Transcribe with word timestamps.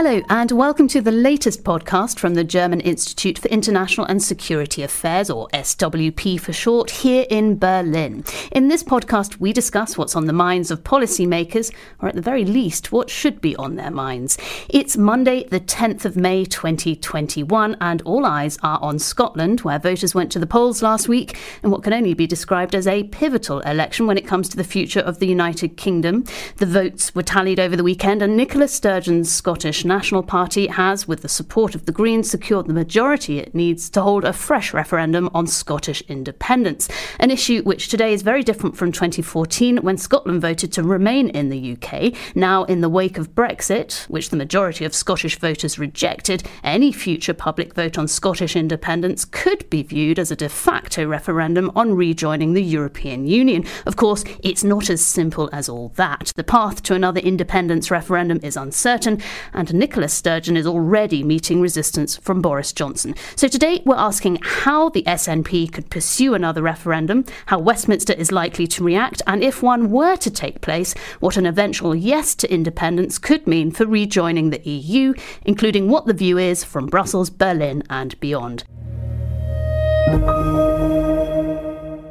Hello, 0.00 0.22
and 0.28 0.52
welcome 0.52 0.86
to 0.86 1.00
the 1.00 1.10
latest 1.10 1.64
podcast 1.64 2.20
from 2.20 2.34
the 2.34 2.44
German 2.44 2.78
Institute 2.82 3.36
for 3.36 3.48
International 3.48 4.06
and 4.06 4.22
Security 4.22 4.84
Affairs, 4.84 5.28
or 5.28 5.48
SWP 5.48 6.40
for 6.40 6.52
short, 6.52 6.88
here 6.88 7.26
in 7.28 7.58
Berlin. 7.58 8.22
In 8.52 8.68
this 8.68 8.84
podcast, 8.84 9.40
we 9.40 9.52
discuss 9.52 9.98
what's 9.98 10.14
on 10.14 10.26
the 10.26 10.32
minds 10.32 10.70
of 10.70 10.84
policymakers, 10.84 11.74
or 12.00 12.08
at 12.08 12.14
the 12.14 12.22
very 12.22 12.44
least, 12.44 12.92
what 12.92 13.10
should 13.10 13.40
be 13.40 13.56
on 13.56 13.74
their 13.74 13.90
minds. 13.90 14.38
It's 14.68 14.96
Monday, 14.96 15.48
the 15.48 15.58
10th 15.58 16.04
of 16.04 16.16
May 16.16 16.44
2021, 16.44 17.76
and 17.80 18.00
all 18.02 18.24
eyes 18.24 18.56
are 18.62 18.78
on 18.80 19.00
Scotland, 19.00 19.62
where 19.62 19.80
voters 19.80 20.14
went 20.14 20.30
to 20.30 20.38
the 20.38 20.46
polls 20.46 20.80
last 20.80 21.08
week 21.08 21.36
in 21.64 21.72
what 21.72 21.82
can 21.82 21.92
only 21.92 22.14
be 22.14 22.28
described 22.28 22.76
as 22.76 22.86
a 22.86 23.02
pivotal 23.02 23.58
election 23.62 24.06
when 24.06 24.16
it 24.16 24.28
comes 24.28 24.48
to 24.48 24.56
the 24.56 24.62
future 24.62 25.00
of 25.00 25.18
the 25.18 25.26
United 25.26 25.76
Kingdom. 25.76 26.22
The 26.58 26.66
votes 26.66 27.16
were 27.16 27.24
tallied 27.24 27.58
over 27.58 27.74
the 27.74 27.82
weekend, 27.82 28.22
and 28.22 28.36
Nicola 28.36 28.68
Sturgeon's 28.68 29.32
Scottish 29.32 29.87
National 29.88 30.22
Party 30.22 30.66
has, 30.66 31.08
with 31.08 31.22
the 31.22 31.28
support 31.28 31.74
of 31.74 31.86
the 31.86 31.92
Greens, 31.92 32.30
secured 32.30 32.66
the 32.66 32.74
majority 32.74 33.38
it 33.38 33.54
needs 33.54 33.88
to 33.90 34.02
hold 34.02 34.22
a 34.22 34.32
fresh 34.34 34.74
referendum 34.74 35.30
on 35.32 35.46
Scottish 35.46 36.02
independence, 36.02 36.88
an 37.18 37.30
issue 37.30 37.62
which 37.62 37.88
today 37.88 38.12
is 38.12 38.20
very 38.20 38.42
different 38.42 38.76
from 38.76 38.92
2014 38.92 39.78
when 39.78 39.96
Scotland 39.96 40.42
voted 40.42 40.72
to 40.72 40.82
remain 40.82 41.30
in 41.30 41.48
the 41.48 41.72
UK. 41.72 42.14
Now, 42.36 42.64
in 42.64 42.82
the 42.82 42.88
wake 42.90 43.16
of 43.16 43.34
Brexit, 43.34 44.06
which 44.08 44.28
the 44.28 44.36
majority 44.36 44.84
of 44.84 44.94
Scottish 44.94 45.38
voters 45.38 45.78
rejected, 45.78 46.46
any 46.62 46.92
future 46.92 47.34
public 47.34 47.74
vote 47.74 47.96
on 47.96 48.06
Scottish 48.06 48.54
independence 48.54 49.24
could 49.24 49.68
be 49.70 49.82
viewed 49.82 50.18
as 50.18 50.30
a 50.30 50.36
de 50.36 50.50
facto 50.50 51.06
referendum 51.06 51.72
on 51.74 51.94
rejoining 51.94 52.52
the 52.52 52.62
European 52.62 53.26
Union. 53.26 53.64
Of 53.86 53.96
course, 53.96 54.22
it's 54.42 54.62
not 54.62 54.90
as 54.90 55.02
simple 55.02 55.48
as 55.50 55.66
all 55.66 55.88
that. 55.96 56.34
The 56.36 56.44
path 56.44 56.82
to 56.82 56.94
another 56.94 57.20
independence 57.20 57.90
referendum 57.90 58.40
is 58.42 58.56
uncertain, 58.56 59.22
and 59.54 59.77
Nicola 59.78 60.08
Sturgeon 60.08 60.56
is 60.56 60.66
already 60.66 61.22
meeting 61.22 61.60
resistance 61.60 62.16
from 62.16 62.42
Boris 62.42 62.72
Johnson. 62.72 63.14
So 63.36 63.46
today 63.46 63.80
we're 63.86 63.94
asking 63.94 64.40
how 64.42 64.88
the 64.88 65.04
SNP 65.04 65.72
could 65.72 65.88
pursue 65.88 66.34
another 66.34 66.62
referendum, 66.62 67.24
how 67.46 67.60
Westminster 67.60 68.12
is 68.12 68.32
likely 68.32 68.66
to 68.66 68.82
react, 68.82 69.22
and 69.28 69.42
if 69.42 69.62
one 69.62 69.90
were 69.90 70.16
to 70.16 70.30
take 70.30 70.60
place, 70.60 70.94
what 71.20 71.36
an 71.36 71.46
eventual 71.46 71.94
yes 71.94 72.34
to 72.36 72.52
independence 72.52 73.18
could 73.18 73.46
mean 73.46 73.70
for 73.70 73.86
rejoining 73.86 74.50
the 74.50 74.68
EU, 74.68 75.14
including 75.44 75.88
what 75.88 76.06
the 76.06 76.12
view 76.12 76.38
is 76.38 76.64
from 76.64 76.86
Brussels, 76.86 77.30
Berlin, 77.30 77.84
and 77.88 78.18
beyond. 78.18 78.64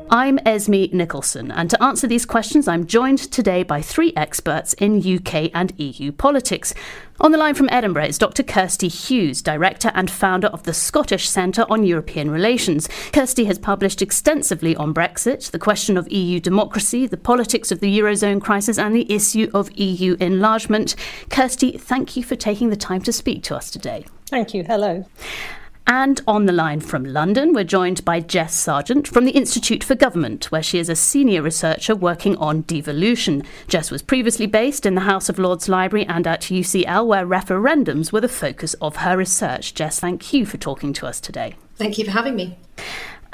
I'm 0.09 0.39
Esme 0.45 0.85
Nicholson, 0.93 1.51
and 1.51 1.69
to 1.69 1.83
answer 1.83 2.07
these 2.07 2.25
questions, 2.25 2.65
I'm 2.65 2.87
joined 2.87 3.19
today 3.19 3.63
by 3.63 3.81
three 3.81 4.13
experts 4.15 4.71
in 4.73 4.99
UK 4.99 5.51
and 5.53 5.73
EU 5.77 6.13
politics. 6.13 6.73
On 7.19 7.33
the 7.33 7.37
line 7.37 7.55
from 7.55 7.67
Edinburgh 7.69 8.05
is 8.05 8.17
Dr. 8.17 8.41
Kirsty 8.43 8.87
Hughes, 8.87 9.41
Director 9.41 9.91
and 9.93 10.09
founder 10.09 10.47
of 10.47 10.63
the 10.63 10.73
Scottish 10.73 11.27
Centre 11.27 11.65
on 11.69 11.83
European 11.83 12.31
Relations. 12.31 12.87
Kirsty 13.11 13.45
has 13.45 13.59
published 13.59 14.01
extensively 14.01 14.77
on 14.77 14.93
Brexit, 14.93 15.51
the 15.51 15.59
question 15.59 15.97
of 15.97 16.09
EU 16.09 16.39
democracy, 16.39 17.05
the 17.05 17.17
politics 17.17 17.69
of 17.69 17.81
the 17.81 17.99
Eurozone 17.99 18.41
crisis, 18.41 18.77
and 18.77 18.95
the 18.95 19.11
issue 19.11 19.51
of 19.53 19.69
EU 19.77 20.15
enlargement. 20.21 20.95
Kirsty, 21.29 21.77
thank 21.77 22.15
you 22.15 22.23
for 22.23 22.37
taking 22.37 22.69
the 22.69 22.77
time 22.77 23.01
to 23.01 23.11
speak 23.11 23.43
to 23.43 23.57
us 23.57 23.69
today. 23.69 24.05
Thank 24.29 24.53
you. 24.53 24.63
Hello. 24.63 25.05
And 25.89 26.19
on 26.27 26.45
the 26.45 26.53
line 26.53 26.81
from 26.81 27.05
London, 27.05 27.53
we're 27.53 27.63
joined 27.63 28.03
by 28.03 28.19
Jess 28.19 28.61
Sargeant 28.61 29.07
from 29.07 29.23
the 29.23 29.31
Institute 29.31 29.85
for 29.85 29.95
Government, 29.95 30.51
where 30.51 30.61
she 30.61 30.79
is 30.79 30.89
a 30.89 30.97
senior 30.97 31.41
researcher 31.41 31.95
working 31.95 32.35
on 32.37 32.63
devolution. 32.63 33.43
Jess 33.69 33.89
was 33.89 34.01
previously 34.01 34.47
based 34.47 34.85
in 34.85 34.95
the 34.95 35.01
House 35.01 35.29
of 35.29 35.39
Lords 35.39 35.69
Library 35.69 36.05
and 36.05 36.27
at 36.27 36.41
UCL, 36.41 37.07
where 37.07 37.25
referendums 37.25 38.11
were 38.11 38.19
the 38.19 38.27
focus 38.27 38.73
of 38.81 38.97
her 38.97 39.15
research. 39.15 39.73
Jess, 39.73 39.97
thank 39.97 40.33
you 40.33 40.45
for 40.45 40.57
talking 40.57 40.91
to 40.91 41.07
us 41.07 41.21
today. 41.21 41.55
Thank 41.77 41.97
you 41.97 42.03
for 42.03 42.11
having 42.11 42.35
me. 42.35 42.57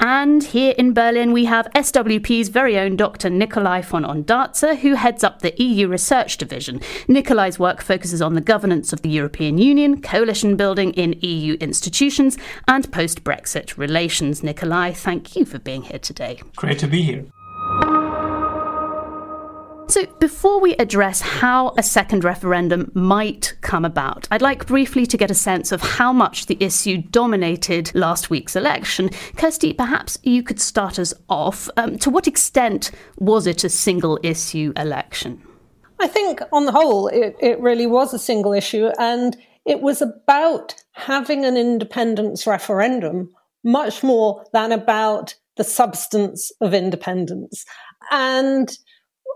And 0.00 0.42
here 0.42 0.74
in 0.76 0.92
Berlin, 0.92 1.32
we 1.32 1.44
have 1.46 1.68
SWP's 1.74 2.48
very 2.48 2.78
own 2.78 2.96
Dr. 2.96 3.30
Nicolai 3.30 3.82
von 3.82 4.04
Ondarza, 4.04 4.76
who 4.78 4.94
heads 4.94 5.24
up 5.24 5.40
the 5.40 5.54
EU 5.62 5.88
Research 5.88 6.36
Division. 6.36 6.80
Nicolai's 7.08 7.58
work 7.58 7.82
focuses 7.82 8.20
on 8.20 8.34
the 8.34 8.40
governance 8.40 8.92
of 8.92 9.02
the 9.02 9.08
European 9.08 9.58
Union, 9.58 10.00
coalition 10.00 10.56
building 10.56 10.92
in 10.94 11.18
EU 11.20 11.54
institutions, 11.60 12.36
and 12.68 12.90
post 12.92 13.24
Brexit 13.24 13.76
relations. 13.76 14.42
Nicolai, 14.42 14.92
thank 14.92 15.36
you 15.36 15.44
for 15.44 15.58
being 15.58 15.82
here 15.82 15.98
today. 15.98 16.40
Great 16.56 16.78
to 16.80 16.86
be 16.86 17.02
here. 17.02 17.24
So, 19.86 20.06
before 20.18 20.60
we 20.60 20.74
address 20.76 21.20
how 21.20 21.74
a 21.76 21.82
second 21.82 22.24
referendum 22.24 22.90
might 22.94 23.54
come 23.60 23.84
about, 23.84 24.26
I'd 24.30 24.42
like 24.42 24.66
briefly 24.66 25.04
to 25.06 25.16
get 25.16 25.30
a 25.30 25.34
sense 25.34 25.72
of 25.72 25.82
how 25.82 26.12
much 26.12 26.46
the 26.46 26.56
issue 26.58 26.98
dominated 26.98 27.94
last 27.94 28.30
week's 28.30 28.56
election. 28.56 29.10
Kirsty, 29.36 29.74
perhaps 29.74 30.18
you 30.22 30.42
could 30.42 30.58
start 30.58 30.98
us 30.98 31.12
off. 31.28 31.68
Um, 31.76 31.98
to 31.98 32.10
what 32.10 32.26
extent 32.26 32.90
was 33.18 33.46
it 33.46 33.62
a 33.62 33.68
single 33.68 34.18
issue 34.22 34.72
election? 34.76 35.42
I 36.00 36.08
think, 36.08 36.40
on 36.50 36.64
the 36.64 36.72
whole, 36.72 37.08
it, 37.08 37.36
it 37.38 37.60
really 37.60 37.86
was 37.86 38.14
a 38.14 38.18
single 38.18 38.54
issue, 38.54 38.90
and 38.98 39.36
it 39.66 39.80
was 39.80 40.00
about 40.00 40.74
having 40.92 41.44
an 41.44 41.56
independence 41.56 42.46
referendum 42.46 43.30
much 43.62 44.02
more 44.02 44.44
than 44.52 44.72
about 44.72 45.34
the 45.56 45.64
substance 45.64 46.50
of 46.60 46.74
independence. 46.74 47.64
And 48.10 48.76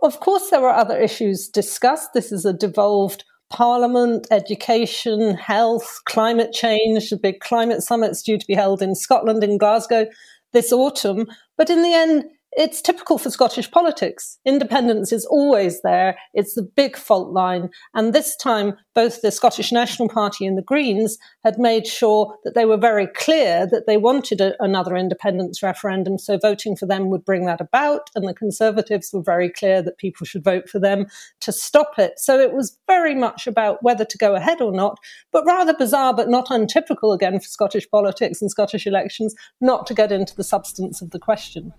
of 0.02 0.20
course, 0.20 0.50
there 0.50 0.60
were 0.60 0.68
other 0.68 0.98
issues 0.98 1.48
discussed. 1.48 2.10
This 2.14 2.32
is 2.32 2.44
a 2.44 2.52
devolved 2.52 3.24
parliament, 3.50 4.26
education, 4.30 5.34
health, 5.34 6.00
climate 6.04 6.52
change. 6.52 7.10
The 7.10 7.16
big 7.16 7.40
climate 7.40 7.82
summit's 7.82 8.22
due 8.22 8.38
to 8.38 8.46
be 8.46 8.54
held 8.54 8.82
in 8.82 8.94
Scotland, 8.94 9.42
in 9.42 9.58
Glasgow 9.58 10.06
this 10.52 10.72
autumn. 10.72 11.26
But 11.56 11.70
in 11.70 11.82
the 11.82 11.92
end, 11.92 12.24
it's 12.58 12.82
typical 12.82 13.18
for 13.18 13.30
Scottish 13.30 13.70
politics. 13.70 14.40
Independence 14.44 15.12
is 15.12 15.24
always 15.26 15.80
there. 15.82 16.18
It's 16.34 16.54
the 16.54 16.62
big 16.62 16.96
fault 16.96 17.32
line. 17.32 17.70
And 17.94 18.12
this 18.12 18.34
time, 18.34 18.76
both 18.96 19.22
the 19.22 19.30
Scottish 19.30 19.70
National 19.70 20.08
Party 20.08 20.44
and 20.44 20.58
the 20.58 20.62
Greens 20.62 21.18
had 21.44 21.56
made 21.56 21.86
sure 21.86 22.36
that 22.42 22.56
they 22.56 22.64
were 22.64 22.76
very 22.76 23.06
clear 23.06 23.64
that 23.70 23.86
they 23.86 23.96
wanted 23.96 24.40
a, 24.40 24.60
another 24.60 24.96
independence 24.96 25.62
referendum. 25.62 26.18
So 26.18 26.36
voting 26.36 26.74
for 26.74 26.86
them 26.86 27.10
would 27.10 27.24
bring 27.24 27.46
that 27.46 27.60
about. 27.60 28.10
And 28.16 28.26
the 28.26 28.34
Conservatives 28.34 29.10
were 29.12 29.22
very 29.22 29.50
clear 29.50 29.80
that 29.80 29.98
people 29.98 30.26
should 30.26 30.42
vote 30.42 30.68
for 30.68 30.80
them 30.80 31.06
to 31.38 31.52
stop 31.52 31.92
it. 31.96 32.18
So 32.18 32.40
it 32.40 32.52
was 32.52 32.76
very 32.88 33.14
much 33.14 33.46
about 33.46 33.84
whether 33.84 34.04
to 34.04 34.18
go 34.18 34.34
ahead 34.34 34.60
or 34.60 34.72
not, 34.72 34.98
but 35.30 35.46
rather 35.46 35.74
bizarre, 35.74 36.12
but 36.12 36.28
not 36.28 36.50
untypical 36.50 37.12
again 37.12 37.38
for 37.38 37.46
Scottish 37.46 37.88
politics 37.88 38.42
and 38.42 38.50
Scottish 38.50 38.84
elections, 38.84 39.36
not 39.60 39.86
to 39.86 39.94
get 39.94 40.10
into 40.10 40.34
the 40.34 40.42
substance 40.42 41.00
of 41.00 41.10
the 41.12 41.20
question. 41.20 41.72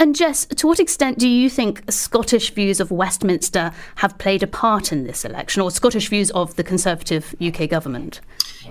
And 0.00 0.14
Jess, 0.14 0.46
to 0.46 0.68
what 0.68 0.78
extent 0.78 1.18
do 1.18 1.28
you 1.28 1.50
think 1.50 1.82
Scottish 1.90 2.52
views 2.54 2.78
of 2.78 2.92
Westminster 2.92 3.72
have 3.96 4.16
played 4.16 4.44
a 4.44 4.46
part 4.46 4.92
in 4.92 5.04
this 5.04 5.24
election, 5.24 5.60
or 5.60 5.72
Scottish 5.72 6.08
views 6.08 6.30
of 6.30 6.54
the 6.54 6.62
Conservative 6.62 7.34
UK 7.40 7.68
government? 7.68 8.20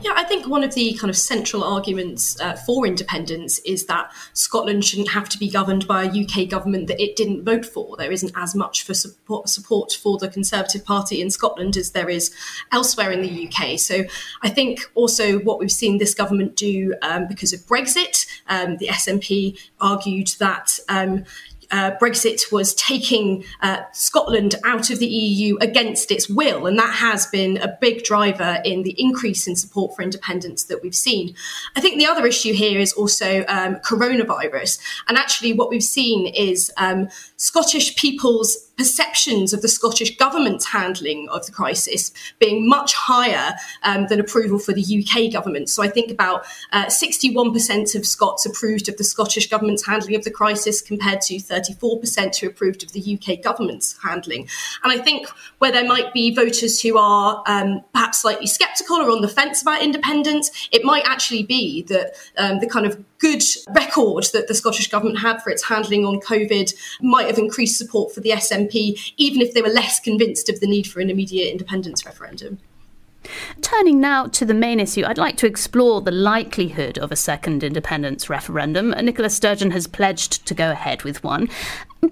Yeah, 0.02 0.14
I 0.16 0.24
think 0.24 0.48
one 0.48 0.64
of 0.64 0.74
the 0.76 0.94
kind 0.94 1.10
of 1.10 1.18
central 1.18 1.64
arguments 1.64 2.40
uh, 2.40 2.56
for 2.56 2.86
independence 2.86 3.60
is 3.60 3.88
that 3.88 4.12
Scotland 4.34 4.86
shouldn't 4.86 5.10
have 5.10 5.28
to 5.30 5.38
be 5.38 5.50
governed 5.50 5.88
by 5.88 6.04
a 6.04 6.08
UK 6.08 6.48
government 6.48 6.88
that 6.88 7.02
it 7.02 7.16
didn't 7.16 7.44
vote 7.44 7.66
for. 7.66 7.98
There 7.98 8.12
isn't 8.12 8.32
as 8.36 8.54
much 8.54 8.84
for 8.84 8.94
support, 8.94 9.50
support 9.50 9.94
for 9.94 10.18
the 10.18 10.30
Conservative 10.30 10.86
Party 10.86 11.20
in 11.20 11.32
Scotland 11.32 11.76
as 11.78 11.92
there 11.92 12.09
is 12.09 12.34
elsewhere 12.72 13.12
in 13.12 13.22
the 13.22 13.48
UK. 13.48 13.80
So 13.80 14.04
I 14.44 14.50
think 14.50 14.90
also 14.94 15.40
what 15.40 15.59
we've 15.59 15.72
seen 15.72 15.98
this 15.98 16.14
government 16.14 16.56
do 16.56 16.94
um, 17.02 17.28
because 17.28 17.52
of 17.52 17.62
Brexit, 17.62 18.28
um, 18.50 18.78
the 18.78 18.88
SNP 18.88 19.59
argued 19.80 20.30
that. 20.40 20.80
Um, 20.90 21.25
uh, 21.72 21.91
Brexit 22.02 22.52
was 22.52 22.74
taking 22.75 23.44
uh, 23.61 23.82
Scotland 23.91 24.55
out 24.64 24.90
of 24.90 24.99
the 24.99 25.08
EU 25.08 25.58
against 25.59 26.11
its 26.11 26.29
will. 26.29 26.66
And 26.66 26.78
that 26.79 26.96
has 26.96 27.26
been 27.28 27.58
a 27.58 27.78
big 27.82 28.03
driver 28.03 28.61
in 28.64 28.84
the 28.84 28.96
increase 28.97 29.47
in 29.47 29.55
support 29.55 29.96
for 29.96 30.02
independence 30.02 30.64
that 30.66 30.82
we've 30.82 30.96
seen. 30.96 31.35
I 31.76 31.82
think 31.82 31.97
the 31.97 32.05
other 32.05 32.26
issue 32.26 32.53
here 32.53 32.79
is 32.79 32.94
also 32.94 33.44
um, 33.47 33.76
coronavirus. 33.78 34.79
And 35.08 35.17
actually, 35.17 35.53
what 35.53 35.70
we've 35.70 35.84
seen 35.84 36.28
is 36.28 36.72
um, 36.78 37.09
Scottish 37.35 37.96
people's 37.96 38.66
perceptions 38.78 39.53
of 39.53 39.62
the 39.62 39.68
Scottish 39.68 40.18
government's 40.18 40.66
handling 40.66 41.28
of 41.29 41.46
the 41.46 41.52
crisis 41.52 42.12
being 42.40 42.68
much 42.70 42.94
higher 42.94 43.56
um, 43.84 44.08
than 44.08 44.20
approval 44.20 44.59
for 44.59 44.72
the 44.72 45.03
UK 45.03 45.32
government. 45.32 45.70
So 45.70 45.82
I 45.82 45.90
think 45.90 46.12
about 46.12 46.46
uh, 46.72 46.85
61% 46.85 47.96
of 47.96 48.06
Scots 48.06 48.46
approved 48.46 48.88
of 48.88 48.97
the 48.97 49.03
Scottish 49.03 49.50
government's 49.50 49.85
handling 49.85 50.16
of 50.16 50.24
the 50.24 50.32
crisis 50.32 50.82
compared 50.82 51.22
to 51.22 51.35
34% 51.35 52.38
who 52.38 52.47
approved 52.47 52.84
of 52.84 52.91
the 52.91 53.20
UK 53.20 53.41
government's 53.41 53.97
handling. 54.03 54.47
And 54.84 54.94
I 54.94 55.00
think 55.00 55.28
where 55.58 55.72
there 55.72 55.85
might 55.85 56.14
be 56.14 56.34
voters 56.34 56.80
who 56.82 56.97
are 56.97 57.44
um, 57.47 57.82
perhaps 57.94 58.20
slightly 58.20 58.47
sceptical 58.47 58.97
or 58.97 59.09
on 59.12 59.22
the 59.22 59.28
fence 59.28 59.62
about 59.62 59.82
independence, 59.82 60.70
it 60.72 60.84
might 60.84 61.03
actually 61.06 61.44
be 61.44 61.84
that 61.84 62.14
um, 62.38 62.59
the 62.59 62.68
kind 62.68 62.85
of 62.85 63.03
good 63.19 63.43
record 63.69 64.28
that 64.34 64.47
the 64.47 64.53
Scottish 64.53 64.90
Government 64.90 65.19
had 65.19 65.41
for 65.41 65.49
its 65.49 65.64
handling 65.64 66.05
on 66.05 66.19
COVID 66.19 66.73
might 67.02 67.28
have 67.28 67.37
increased 67.37 67.78
support 67.78 68.14
for 68.14 68.22
the 68.22 68.31
SNP, 68.31 69.14
even 69.17 69.41
if 69.41 69.53
they 69.53 69.61
were 69.61 69.69
less 69.69 69.99
convinced 69.99 70.49
of 70.49 70.59
the 70.59 70.67
need 70.67 70.87
for 70.87 70.99
an 70.99 71.09
immediate 71.09 71.52
independence 71.52 72.05
referendum. 72.05 72.59
Turning 73.61 73.99
now 73.99 74.28
to 74.28 74.46
the 74.46 74.53
main 74.53 74.79
issue, 74.79 75.03
I'd 75.05 75.17
like 75.17 75.37
to 75.37 75.47
explore 75.47 76.02
the 76.02 76.11
likelihood 76.11 76.97
of 76.97 77.11
a 77.11 77.16
second 77.16 77.64
independence 77.64 78.29
referendum. 78.29 78.91
Nicola 78.91 79.29
Sturgeon 79.29 79.72
has 79.72 79.87
pledged 79.87 80.46
to 80.46 80.53
go 80.53 80.72
ahead 80.72 81.03
with 81.03 81.23
one. 81.23 81.49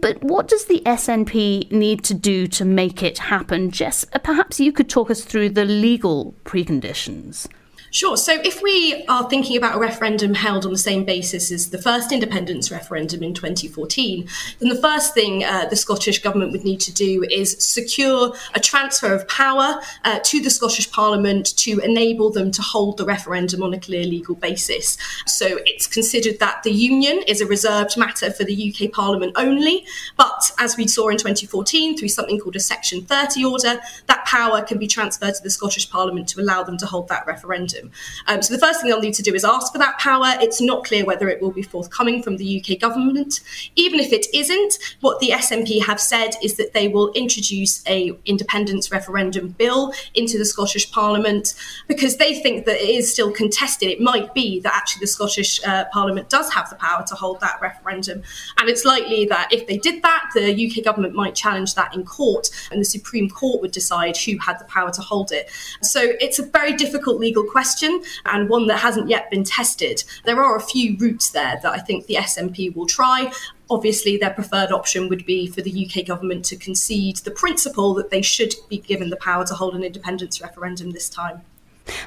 But 0.02 0.22
what 0.24 0.48
does 0.48 0.66
the 0.66 0.82
SNP 0.86 1.72
need 1.72 2.04
to 2.06 2.14
do 2.14 2.48
to 2.48 2.66
make 2.66 3.04
it 3.04 3.20
happen? 3.20 3.72
Jess, 3.72 4.06
perhaps 4.24 4.60
you 4.60 4.72
could 4.72 4.90
talk 4.90 5.10
us 5.10 5.24
through 5.24 5.50
the 5.50 5.66
legal 5.66 6.34
preconditions. 6.44 7.48
Sure. 7.96 8.18
So 8.18 8.34
if 8.44 8.62
we 8.62 9.06
are 9.08 9.30
thinking 9.30 9.56
about 9.56 9.78
a 9.78 9.80
referendum 9.80 10.34
held 10.34 10.66
on 10.66 10.74
the 10.74 10.78
same 10.78 11.06
basis 11.06 11.50
as 11.50 11.70
the 11.70 11.78
first 11.78 12.12
independence 12.12 12.70
referendum 12.70 13.24
in 13.24 13.34
2014, 13.34 14.28
then 14.60 14.68
the 14.68 14.76
first 14.76 15.14
thing 15.14 15.46
uh, 15.46 15.68
the 15.70 15.78
Scottish 15.78 16.22
Government 16.22 16.52
would 16.52 16.66
need 16.66 16.82
to 16.82 16.94
do 16.94 17.24
is 17.32 17.56
secure 17.58 18.36
a 18.54 18.60
transfer 18.60 19.14
of 19.14 19.26
power 19.30 19.80
uh, 20.04 20.20
to 20.26 20.42
the 20.42 20.50
Scottish 20.50 20.92
Parliament 20.92 21.56
to 21.60 21.80
enable 21.80 22.30
them 22.30 22.52
to 22.52 22.62
hold 22.62 22.98
the 22.98 23.06
referendum 23.06 23.64
on 23.64 23.74
a 23.74 23.80
clear 23.80 24.04
legal 24.04 24.36
basis. 24.36 24.98
So 25.26 25.60
it's 25.66 25.88
considered 25.88 26.40
that 26.40 26.64
the 26.64 26.74
Union 26.74 27.24
is 27.28 27.40
a 27.40 27.46
reserved 27.46 27.98
matter 27.98 28.30
for 28.30 28.44
the 28.44 28.74
UK 28.76 28.92
Parliament 28.92 29.32
only, 29.38 29.86
but 30.18 30.52
as 30.60 30.76
we 30.76 30.86
saw 30.86 31.08
in 31.08 31.18
2014 31.18 31.98
through 31.98 32.10
something 32.10 32.42
called 32.42 32.58
a 32.58 32.60
Section 32.60 33.04
30 33.06 33.46
order, 33.46 33.80
that 34.08 34.26
power 34.26 34.62
can 34.64 34.80
be 34.80 34.86
transferred 34.86 35.36
to 35.36 35.44
the 35.44 35.50
Scottish 35.50 35.90
Parliament 35.90 36.28
to 36.28 36.42
allow 36.42 36.62
them 36.62 36.78
to 36.80 36.86
hold 36.86 37.08
that 37.08 37.26
referendum. 37.26 37.85
Um, 38.28 38.42
so 38.42 38.54
the 38.54 38.60
first 38.60 38.82
thing 38.82 38.90
they'll 38.90 39.00
need 39.00 39.14
to 39.16 39.24
do 39.24 39.34
is 39.34 39.44
ask 39.44 39.72
for 39.72 39.80
that 39.80 39.98
power. 40.00 40.34
It's 40.40 40.62
not 40.62 40.84
clear 40.84 41.06
whether 41.06 41.30
it 41.30 41.42
will 41.42 41.52
be 41.52 41.62
forthcoming 41.62 42.22
from 42.22 42.38
the 42.38 42.60
UK 42.62 42.80
government. 42.80 43.42
Even 43.76 44.00
if 44.00 44.12
it 44.12 44.28
isn't, 44.34 44.78
what 45.02 45.20
the 45.20 45.30
SNP 45.30 45.86
have 45.86 46.00
said 46.00 46.32
is 46.44 46.56
that 46.56 46.74
they 46.74 46.88
will 46.88 47.12
introduce 47.14 47.86
a 47.88 48.12
independence 48.26 48.92
referendum 48.92 49.50
bill 49.50 49.94
into 50.14 50.38
the 50.38 50.46
Scottish 50.46 50.92
Parliament 50.92 51.54
because 51.88 52.18
they 52.18 52.40
think 52.42 52.66
that 52.66 52.78
it 52.78 52.90
is 52.90 53.12
still 53.12 53.32
contested. 53.32 53.90
It 53.90 54.02
might 54.02 54.34
be 54.34 54.60
that 54.62 54.74
actually 54.74 55.02
the 55.02 55.08
Scottish 55.08 55.64
uh, 55.66 55.86
Parliament 55.92 56.30
does 56.30 56.52
have 56.54 56.70
the 56.70 56.76
power 56.76 57.04
to 57.08 57.16
hold 57.16 57.40
that 57.42 57.60
referendum, 57.62 58.24
and 58.58 58.70
it's 58.70 58.86
likely 58.86 59.26
that 59.26 59.50
if 59.52 59.68
they 59.68 59.78
did 59.78 60.02
that, 60.04 60.30
the 60.34 60.52
UK 60.52 60.84
government 60.84 61.14
might 61.14 61.36
challenge 61.36 61.76
that 61.76 61.94
in 61.96 62.04
court, 62.06 62.50
and 62.72 62.80
the 62.80 62.86
Supreme 62.86 63.30
Court 63.30 63.62
would 63.62 63.72
decide 63.72 64.18
who 64.18 64.38
had 64.38 64.60
the 64.60 64.66
power 64.66 64.92
to 64.92 65.02
hold 65.02 65.32
it. 65.32 65.50
So 65.82 66.00
it's 66.20 66.40
a 66.40 66.44
very 66.44 66.74
difficult 66.74 67.20
legal 67.20 67.44
question 67.44 67.75
question 67.76 68.02
and 68.26 68.50
one 68.50 68.68
that 68.68 68.78
hasn't 68.78 69.10
yet 69.10 69.30
been 69.30 69.44
tested. 69.44 70.04
There 70.24 70.42
are 70.42 70.56
a 70.56 70.62
few 70.62 70.96
routes 70.98 71.32
there 71.32 71.60
that 71.62 71.72
I 71.74 71.80
think 71.80 72.06
the 72.06 72.16
SNP 72.16 72.74
will 72.74 72.86
try. 72.86 73.34
Obviously, 73.70 74.16
their 74.16 74.34
preferred 74.34 74.72
option 74.72 75.10
would 75.10 75.26
be 75.26 75.48
for 75.48 75.62
the 75.62 75.86
UK 75.86 76.06
government 76.06 76.46
to 76.46 76.56
concede 76.56 77.18
the 77.18 77.32
principle 77.32 77.94
that 77.96 78.12
they 78.12 78.22
should 78.22 78.54
be 78.70 78.78
given 78.78 79.10
the 79.10 79.18
power 79.18 79.46
to 79.46 79.54
hold 79.54 79.76
an 79.76 79.84
independence 79.84 80.42
referendum 80.42 80.92
this 80.92 81.10
time. 81.10 81.42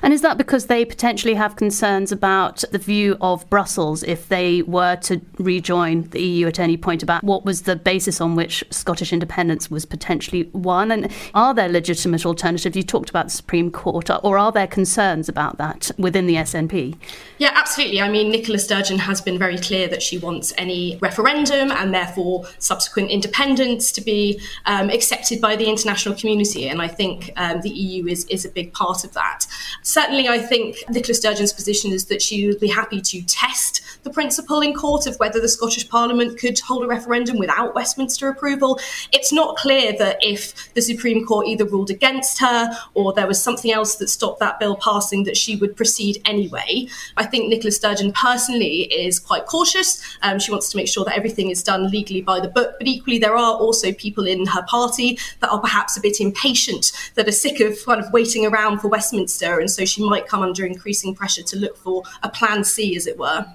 And 0.03 0.13
is 0.13 0.23
that 0.23 0.39
because 0.39 0.67
they 0.67 0.85
potentially 0.85 1.35
have 1.35 1.57
concerns 1.57 2.13
about 2.13 2.65
the 2.71 2.79
view 2.79 3.17
of 3.21 3.49
Brussels 3.51 4.03
if 4.03 4.29
they 4.29 4.63
were 4.63 4.97
to 4.97 5.21
rejoin 5.39 6.09
the 6.11 6.23
EU 6.23 6.47
at 6.47 6.59
any 6.59 6.77
point 6.77 7.03
about 7.03 7.25
what 7.25 7.45
was 7.45 7.63
the 7.63 7.77
basis 7.77 8.21
on 8.21 8.37
which 8.37 8.65
Scottish 8.71 9.13
independence 9.13 9.71
was 9.71 9.85
potentially 9.85 10.51
won? 10.53 10.91
And 10.91 11.11
are 11.35 11.55
there 11.55 11.69
legitimate 11.69 12.27
alternatives? 12.27 12.77
You 12.77 12.83
talked 12.83 13.11
about 13.11 13.27
the 13.27 13.33
Supreme 13.33 13.71
Court, 13.71 14.11
or 14.23 14.39
are 14.39 14.53
there 14.53 14.67
concerns 14.67 15.29
about 15.29 15.59
that 15.59 15.91
within 15.99 16.27
the 16.27 16.35
SNP? 16.35 16.97
Yeah, 17.39 17.53
absolutely. 17.55 18.01
I 18.01 18.09
mean, 18.09 18.31
Nicola 18.31 18.59
Sturgeon 18.59 18.99
has 18.99 19.21
been 19.21 19.39
very 19.39 19.59
clear 19.59 19.89
that 19.89 20.03
she 20.03 20.19
wants 20.19 20.53
any 20.57 20.99
referendum 21.01 21.71
and 21.71 21.95
therefore 21.95 22.47
subsequent 22.59 23.11
independence 23.11 23.93
to 23.93 24.01
be 24.01 24.41
um, 24.67 24.91
accepted 24.91 25.41
by 25.41 25.57
the 25.57 25.67
international 25.67 26.15
community. 26.15 26.69
And 26.69 26.83
I 26.83 26.89
think 26.89 27.31
um, 27.37 27.61
the 27.61 27.71
EU 27.71 28.07
is, 28.07 28.25
is 28.27 28.45
a 28.45 28.49
big 28.49 28.73
part 28.73 29.05
of 29.05 29.13
that. 29.15 29.47
Certainly, 29.83 30.29
I 30.29 30.39
think 30.39 30.77
Nicola 30.89 31.15
Sturgeon's 31.15 31.53
position 31.53 31.93
is 31.93 32.07
that 32.07 32.23
she 32.23 32.47
would 32.47 32.61
be 32.61 32.69
happy 32.69 33.01
to 33.01 33.23
test 33.23 33.83
the 34.05 34.11
principle 34.11 34.61
in 34.61 34.75
court 34.75 35.07
of 35.07 35.17
whether 35.17 35.41
the 35.41 35.49
Scottish 35.49 35.89
Parliament 35.89 36.39
could 36.39 36.59
hold 36.61 36.85
a 36.85 36.87
referendum 36.87 37.39
without 37.39 37.75
Westminster 37.75 38.29
approval. 38.29 38.79
It's 39.13 39.33
not 39.33 39.57
clear 39.57 39.93
that 39.99 40.19
if 40.21 40.73
the 40.75 40.83
Supreme 40.83 41.27
Court 41.27 41.47
either 41.47 41.65
ruled 41.65 41.91
against 41.91 42.41
her 42.41 42.71
or 42.95 43.13
there 43.13 43.27
was 43.27 43.43
something 43.43 43.73
else 43.73 43.97
that 43.97 44.09
stopped 44.09 44.41
that 44.41 44.59
bill 44.59 44.77
passing, 44.77 45.25
that 45.25 45.37
she 45.37 45.57
would 45.57 45.77
proceed 45.77 46.21
anyway. 46.25 46.87
I 47.17 47.27
think 47.27 47.49
Nicola 47.49 47.73
Sturgeon 47.73 48.13
personally 48.13 48.83
is 48.85 49.19
quite 49.19 49.47
cautious. 49.47 50.03
Um, 50.23 50.39
she 50.39 50.51
wants 50.51 50.71
to 50.71 50.77
make 50.77 50.89
sure 50.89 51.05
that 51.05 51.17
everything 51.17 51.51
is 51.51 51.63
done 51.63 51.91
legally 51.91 52.23
by 52.23 52.41
the 52.41 52.49
book, 52.49 52.77
but 52.79 52.87
equally, 52.87 53.19
there 53.19 53.37
are 53.37 53.55
also 53.57 53.93
people 53.93 54.27
in 54.27 54.47
her 54.47 54.63
party 54.63 55.19
that 55.41 55.51
are 55.51 55.61
perhaps 55.61 55.97
a 55.97 56.01
bit 56.01 56.21
impatient, 56.21 56.93
that 57.15 57.29
are 57.29 57.33
sick 57.33 57.61
of 57.61 57.85
kind 57.85 58.01
of 58.01 58.13
waiting 58.13 58.47
around 58.47 58.81
for 58.81 58.89
Westminster 58.89 59.58
and 59.59 59.71
so 59.71 59.85
she 59.85 60.07
might 60.09 60.27
come 60.27 60.43
under 60.43 60.65
increasing 60.65 61.15
pressure 61.15 61.43
to 61.43 61.57
look 61.57 61.77
for 61.77 62.03
a 62.23 62.29
plan 62.29 62.65
C, 62.65 62.97
as 62.97 63.07
it 63.07 63.19
were. 63.19 63.47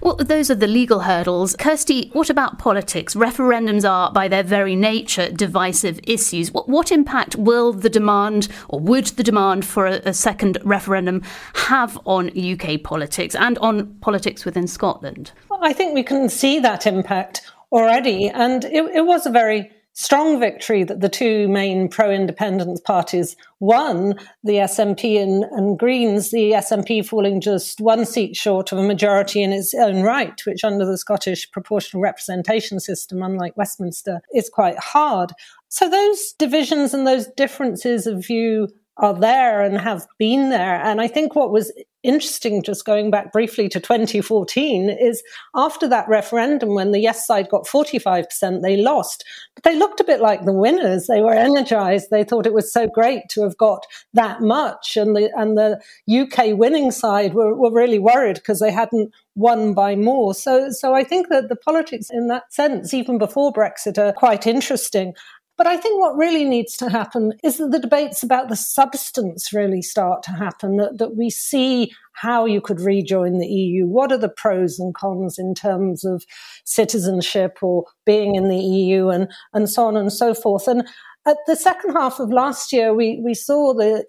Well, 0.00 0.16
those 0.16 0.50
are 0.50 0.54
the 0.54 0.66
legal 0.66 1.00
hurdles. 1.00 1.56
Kirsty, 1.56 2.10
what 2.12 2.30
about 2.30 2.58
politics? 2.58 3.14
Referendums 3.14 3.88
are, 3.88 4.12
by 4.12 4.28
their 4.28 4.42
very 4.42 4.76
nature, 4.76 5.30
divisive 5.30 6.00
issues. 6.04 6.52
What, 6.52 6.68
what 6.68 6.92
impact 6.92 7.36
will 7.36 7.72
the 7.72 7.90
demand, 7.90 8.48
or 8.68 8.80
would 8.80 9.06
the 9.06 9.22
demand 9.22 9.64
for 9.64 9.86
a, 9.86 10.00
a, 10.04 10.14
second 10.14 10.58
referendum 10.64 11.22
have 11.54 11.98
on 12.04 12.30
UK 12.38 12.82
politics 12.82 13.34
and 13.34 13.58
on 13.58 13.94
politics 13.96 14.44
within 14.44 14.66
Scotland? 14.66 15.32
I 15.60 15.72
think 15.72 15.94
we 15.94 16.02
can 16.02 16.28
see 16.28 16.60
that 16.60 16.86
impact 16.86 17.42
already. 17.72 18.28
And 18.28 18.64
it, 18.66 18.84
it 18.94 19.06
was 19.06 19.26
a 19.26 19.30
very 19.30 19.70
strong 19.94 20.38
victory 20.38 20.84
that 20.84 21.00
the 21.00 21.08
two 21.08 21.48
main 21.48 21.88
pro 21.88 22.10
independence 22.10 22.80
parties 22.80 23.36
won 23.60 24.14
the 24.42 24.54
SNP 24.54 25.22
and, 25.22 25.44
and, 25.44 25.78
Greens, 25.78 26.30
the 26.30 26.50
SNP 26.52 27.06
falling 27.06 27.40
just 27.40 27.80
one 27.80 28.04
seat 28.04 28.36
short 28.36 28.72
of 28.72 28.78
a 28.78 28.82
majority 28.82 29.42
in 29.42 29.52
its 29.52 29.72
own 29.74 30.02
right, 30.02 30.44
which 30.46 30.64
under 30.64 30.84
the 30.84 30.98
Scottish 30.98 31.50
proportional 31.50 32.02
representation 32.02 32.80
system, 32.80 33.22
unlike 33.22 33.56
Westminster, 33.56 34.20
is 34.34 34.50
quite 34.50 34.78
hard. 34.78 35.32
So 35.68 35.88
those 35.88 36.32
divisions 36.38 36.92
and 36.92 37.06
those 37.06 37.26
differences 37.28 38.06
of 38.06 38.24
view 38.24 38.68
are 38.96 39.14
there 39.14 39.62
and 39.62 39.78
have 39.78 40.06
been 40.18 40.50
there. 40.50 40.80
And 40.82 41.00
I 41.00 41.08
think 41.08 41.34
what 41.34 41.50
was 41.50 41.72
interesting, 42.04 42.62
just 42.62 42.84
going 42.84 43.10
back 43.10 43.32
briefly 43.32 43.68
to 43.70 43.80
2014, 43.80 44.90
is 44.90 45.22
after 45.54 45.88
that 45.88 46.08
referendum, 46.08 46.74
when 46.74 46.92
the 46.92 47.00
yes 47.00 47.26
side 47.26 47.48
got 47.48 47.66
45%, 47.66 48.62
they 48.62 48.76
lost. 48.76 49.24
But 49.54 49.64
they 49.64 49.76
looked 49.76 50.00
a 50.00 50.04
bit 50.04 50.20
like 50.20 50.44
the 50.44 50.52
winners. 50.52 51.06
They 51.06 51.22
were 51.22 51.32
energized. 51.32 52.08
They 52.10 52.22
thought 52.22 52.46
it 52.46 52.54
was 52.54 52.72
so 52.72 52.86
great 52.86 53.22
to 53.30 53.42
have 53.42 53.56
got 53.56 53.86
that 54.12 54.42
much. 54.42 54.96
And 54.96 55.16
the, 55.16 55.30
and 55.36 55.56
the 55.56 55.80
UK 56.08 56.56
winning 56.56 56.90
side 56.90 57.34
were, 57.34 57.54
were 57.54 57.72
really 57.72 57.98
worried 57.98 58.36
because 58.36 58.60
they 58.60 58.70
hadn't 58.70 59.12
won 59.34 59.74
by 59.74 59.96
more. 59.96 60.34
So, 60.34 60.70
so 60.70 60.94
I 60.94 61.02
think 61.02 61.28
that 61.28 61.48
the 61.48 61.56
politics 61.56 62.08
in 62.10 62.28
that 62.28 62.52
sense, 62.52 62.94
even 62.94 63.18
before 63.18 63.52
Brexit, 63.52 63.98
are 63.98 64.12
quite 64.12 64.46
interesting. 64.46 65.14
But 65.56 65.68
I 65.68 65.76
think 65.76 66.00
what 66.00 66.16
really 66.16 66.44
needs 66.44 66.76
to 66.78 66.90
happen 66.90 67.32
is 67.44 67.58
that 67.58 67.70
the 67.70 67.78
debates 67.78 68.22
about 68.22 68.48
the 68.48 68.56
substance 68.56 69.52
really 69.52 69.82
start 69.82 70.22
to 70.24 70.32
happen, 70.32 70.76
that, 70.78 70.98
that 70.98 71.16
we 71.16 71.30
see 71.30 71.92
how 72.14 72.44
you 72.44 72.60
could 72.60 72.80
rejoin 72.80 73.38
the 73.38 73.46
EU. 73.46 73.86
What 73.86 74.10
are 74.10 74.18
the 74.18 74.28
pros 74.28 74.78
and 74.80 74.94
cons 74.94 75.38
in 75.38 75.54
terms 75.54 76.04
of 76.04 76.24
citizenship 76.64 77.58
or 77.62 77.84
being 78.04 78.34
in 78.34 78.48
the 78.48 78.58
EU 78.58 79.08
and, 79.10 79.30
and 79.52 79.70
so 79.70 79.86
on 79.86 79.96
and 79.96 80.12
so 80.12 80.34
forth. 80.34 80.66
And 80.66 80.88
at 81.26 81.36
the 81.46 81.56
second 81.56 81.92
half 81.94 82.18
of 82.18 82.30
last 82.30 82.72
year, 82.72 82.92
we, 82.92 83.20
we 83.22 83.34
saw 83.34 83.74
the 83.74 84.04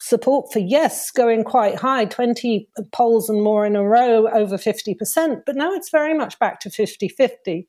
support 0.00 0.50
for 0.52 0.60
yes 0.60 1.10
going 1.10 1.44
quite 1.44 1.76
high 1.76 2.06
20 2.06 2.66
polls 2.90 3.28
and 3.28 3.42
more 3.42 3.66
in 3.66 3.76
a 3.76 3.84
row 3.84 4.26
over 4.28 4.56
50% 4.56 5.42
but 5.44 5.54
now 5.54 5.72
it's 5.72 5.90
very 5.90 6.14
much 6.14 6.38
back 6.38 6.58
to 6.60 6.70
50-50 6.70 7.66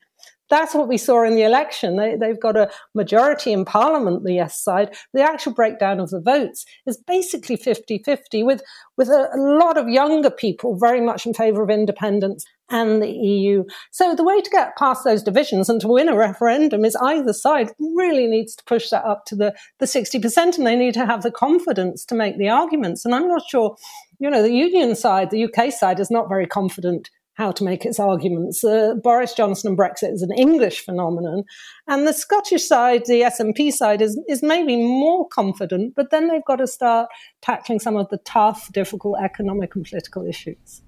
that's 0.52 0.76
what 0.76 0.88
we 0.90 0.98
saw 0.98 1.24
in 1.24 1.34
the 1.34 1.44
election. 1.44 1.96
They, 1.96 2.28
have 2.28 2.42
got 2.42 2.58
a 2.58 2.70
majority 2.94 3.54
in 3.54 3.66
parliament, 3.66 4.24
the 4.24 4.34
yes 4.34 4.62
side. 4.62 4.94
The 5.14 5.22
actual 5.22 5.54
breakdown 5.54 6.00
of 6.00 6.10
the 6.12 6.20
votes 6.20 6.66
is 6.86 6.98
basically 6.98 7.56
50 7.56 8.04
50, 8.04 8.44
with, 8.44 8.62
with 8.98 9.08
a, 9.08 9.30
a 9.34 9.40
lot 9.40 9.78
of 9.78 9.88
younger 9.88 10.30
people 10.30 10.78
very 10.78 11.02
much 11.02 11.26
in 11.26 11.34
favour 11.34 11.64
of 11.64 11.70
independence 11.70 12.46
and 12.70 13.02
the 13.02 13.10
EU. 13.10 13.64
So 13.92 14.14
the 14.14 14.24
way 14.24 14.42
to 14.42 14.50
get 14.50 14.78
past 14.78 15.04
those 15.04 15.24
divisions 15.24 15.70
and 15.70 15.80
to 15.82 15.88
win 15.88 16.10
a 16.10 16.16
referendum 16.16 16.84
is 16.84 16.98
either 16.98 17.34
side 17.34 17.72
really 17.80 18.28
needs 18.28 18.56
to 18.56 18.64
push 18.66 18.90
that 18.90 19.06
up 19.06 19.26
to 19.28 19.36
the, 19.36 19.56
the 19.80 19.86
60% 19.86 20.58
and 20.58 20.68
they 20.68 20.76
need 20.76 20.94
to 20.96 21.06
have 21.06 21.24
the 21.24 21.32
confidence 21.32 22.04
to 22.06 22.16
make 22.16 22.38
the 22.38 22.50
arguments. 22.50 23.06
And 23.06 23.16
I'm 23.16 23.28
not 23.28 23.44
sure, 23.50 23.76
you 24.20 24.30
know, 24.30 24.42
the 24.42 24.54
union 24.54 24.96
side, 24.96 25.32
the 25.32 25.46
UK 25.46 25.72
side 25.72 26.00
is 26.00 26.12
not 26.12 26.30
very 26.30 26.46
confident 26.46 27.10
how 27.42 27.52
to 27.52 27.64
make 27.64 27.86
its 27.86 28.00
arguments. 28.00 28.64
Uh, 28.64 28.94
Boris 29.04 29.34
Johnson 29.34 29.70
and 29.70 29.78
Brexit 29.78 30.14
is 30.14 30.22
an 30.22 30.32
English 30.38 30.86
phenomenon, 30.86 31.44
and 31.88 32.08
the 32.08 32.14
Scottish 32.14 32.68
side, 32.68 33.06
the 33.08 33.22
SNP 33.22 33.72
side, 33.72 34.02
is 34.02 34.20
is 34.28 34.44
maybe 34.44 34.76
more 34.78 35.28
confident, 35.28 35.96
but 35.96 36.12
then 36.12 36.28
they've 36.28 36.46
got 36.46 36.58
to 36.58 36.68
start 36.68 37.10
tackling 37.42 37.80
some 37.80 37.98
of 37.98 38.08
the 38.10 38.20
tough, 38.20 38.72
difficult 38.72 39.18
economic 39.24 39.76
and 39.76 39.86
political 39.86 40.24
issues. 40.26 40.84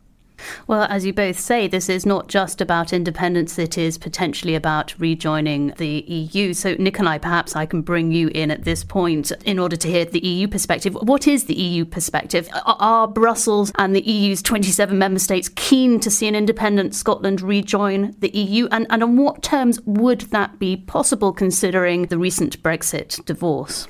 Well, 0.68 0.84
as 0.84 1.06
you 1.06 1.14
both 1.14 1.40
say, 1.40 1.68
this 1.68 1.90
is 1.90 2.06
not 2.06 2.28
just 2.28 2.62
about 2.62 2.94
independence, 2.94 3.58
it 3.58 3.78
is 3.78 3.98
potentially 3.98 4.56
about 4.56 4.98
rejoining 5.00 5.74
the 5.78 6.04
EU. 6.08 6.54
So, 6.54 6.76
Nicolai, 6.78 7.18
perhaps 7.18 7.56
I 7.56 7.66
can 7.66 7.82
bring 7.82 8.12
you 8.12 8.30
in 8.30 8.52
at 8.52 8.64
this 8.64 8.84
point 8.84 9.32
in 9.46 9.60
order 9.60 9.76
to 9.76 9.88
hear 9.88 10.06
the 10.06 10.26
EU 10.26 10.48
perspective. 10.48 10.96
What 10.96 11.28
is 11.28 11.46
the 11.46 11.54
EU 11.54 11.86
perspective? 11.86 12.50
Are 12.66 13.08
Brussels 13.08 13.72
and 13.78 13.96
the 13.96 14.02
EU's 14.02 14.42
27 14.42 14.98
member 14.98 15.20
states 15.20 15.50
keen 15.50 16.00
to 16.00 16.10
see 16.10 16.28
an 16.28 16.36
independent 16.36 16.96
Scotland 16.96 17.42
rejoin 17.42 18.16
the 18.20 18.30
EU? 18.30 18.68
And, 18.72 18.88
and 18.90 19.04
on 19.04 19.18
what 19.18 19.44
terms 19.44 19.80
would 19.82 20.22
that 20.32 20.60
be 20.60 20.78
possible 20.78 21.34
considering 21.34 22.08
the 22.08 22.18
recent 22.18 22.62
Brexit 22.64 23.24
divorce? 23.26 23.88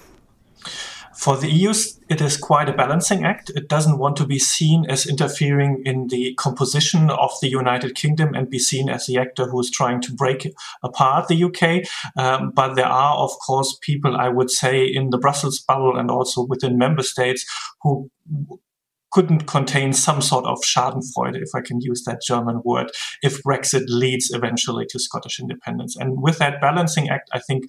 For 1.16 1.38
the 1.38 1.50
EU, 1.50 1.74
it 2.10 2.22
is 2.22 2.38
quite 2.38 2.70
a 2.70 2.74
balancing 2.74 3.24
act. 3.24 3.52
It 3.56 3.68
doesn't 3.68 3.98
want 3.98 4.18
to 4.18 4.26
be 4.26 4.40
seen 4.40 4.86
as 4.90 5.06
interfering 5.06 5.82
in 5.86 6.08
the 6.08 6.34
composition 6.36 7.10
of 7.10 7.32
the 7.42 7.50
United 7.50 7.96
Kingdom 7.96 8.34
and 8.34 8.50
be 8.50 8.60
seen 8.60 8.90
as 8.90 9.06
the 9.06 9.18
actor 9.18 9.48
who 9.48 9.60
is 9.60 9.72
trying 9.72 10.02
to 10.02 10.14
break 10.14 10.48
apart 10.82 11.28
the 11.28 11.44
UK. 11.44 11.88
Um, 12.18 12.52
but 12.52 12.76
there 12.76 12.88
are, 12.88 13.16
of 13.16 13.32
course, 13.46 13.78
people, 13.82 14.16
I 14.16 14.30
would 14.30 14.50
say, 14.50 14.86
in 14.86 15.10
the 15.12 15.18
Brussels 15.18 15.60
bubble 15.60 15.98
and 15.98 16.10
also 16.10 16.46
within 16.46 16.78
member 16.78 17.04
states 17.04 17.46
who 17.82 18.10
couldn't 19.14 19.46
contain 19.46 19.94
some 19.94 20.22
sort 20.22 20.46
of 20.46 20.58
Schadenfreude, 20.62 21.36
if 21.36 21.50
I 21.56 21.62
can 21.62 21.80
use 21.82 22.04
that 22.06 22.22
German 22.26 22.62
word, 22.66 22.92
if 23.22 23.44
Brexit 23.44 23.84
leads 23.88 24.32
eventually 24.32 24.88
to 24.90 25.00
Scottish 25.00 25.40
independence. 25.40 25.96
And 25.96 26.22
with 26.22 26.40
that 26.40 26.60
balancing 26.60 27.10
act, 27.10 27.30
I 27.32 27.40
think 27.40 27.66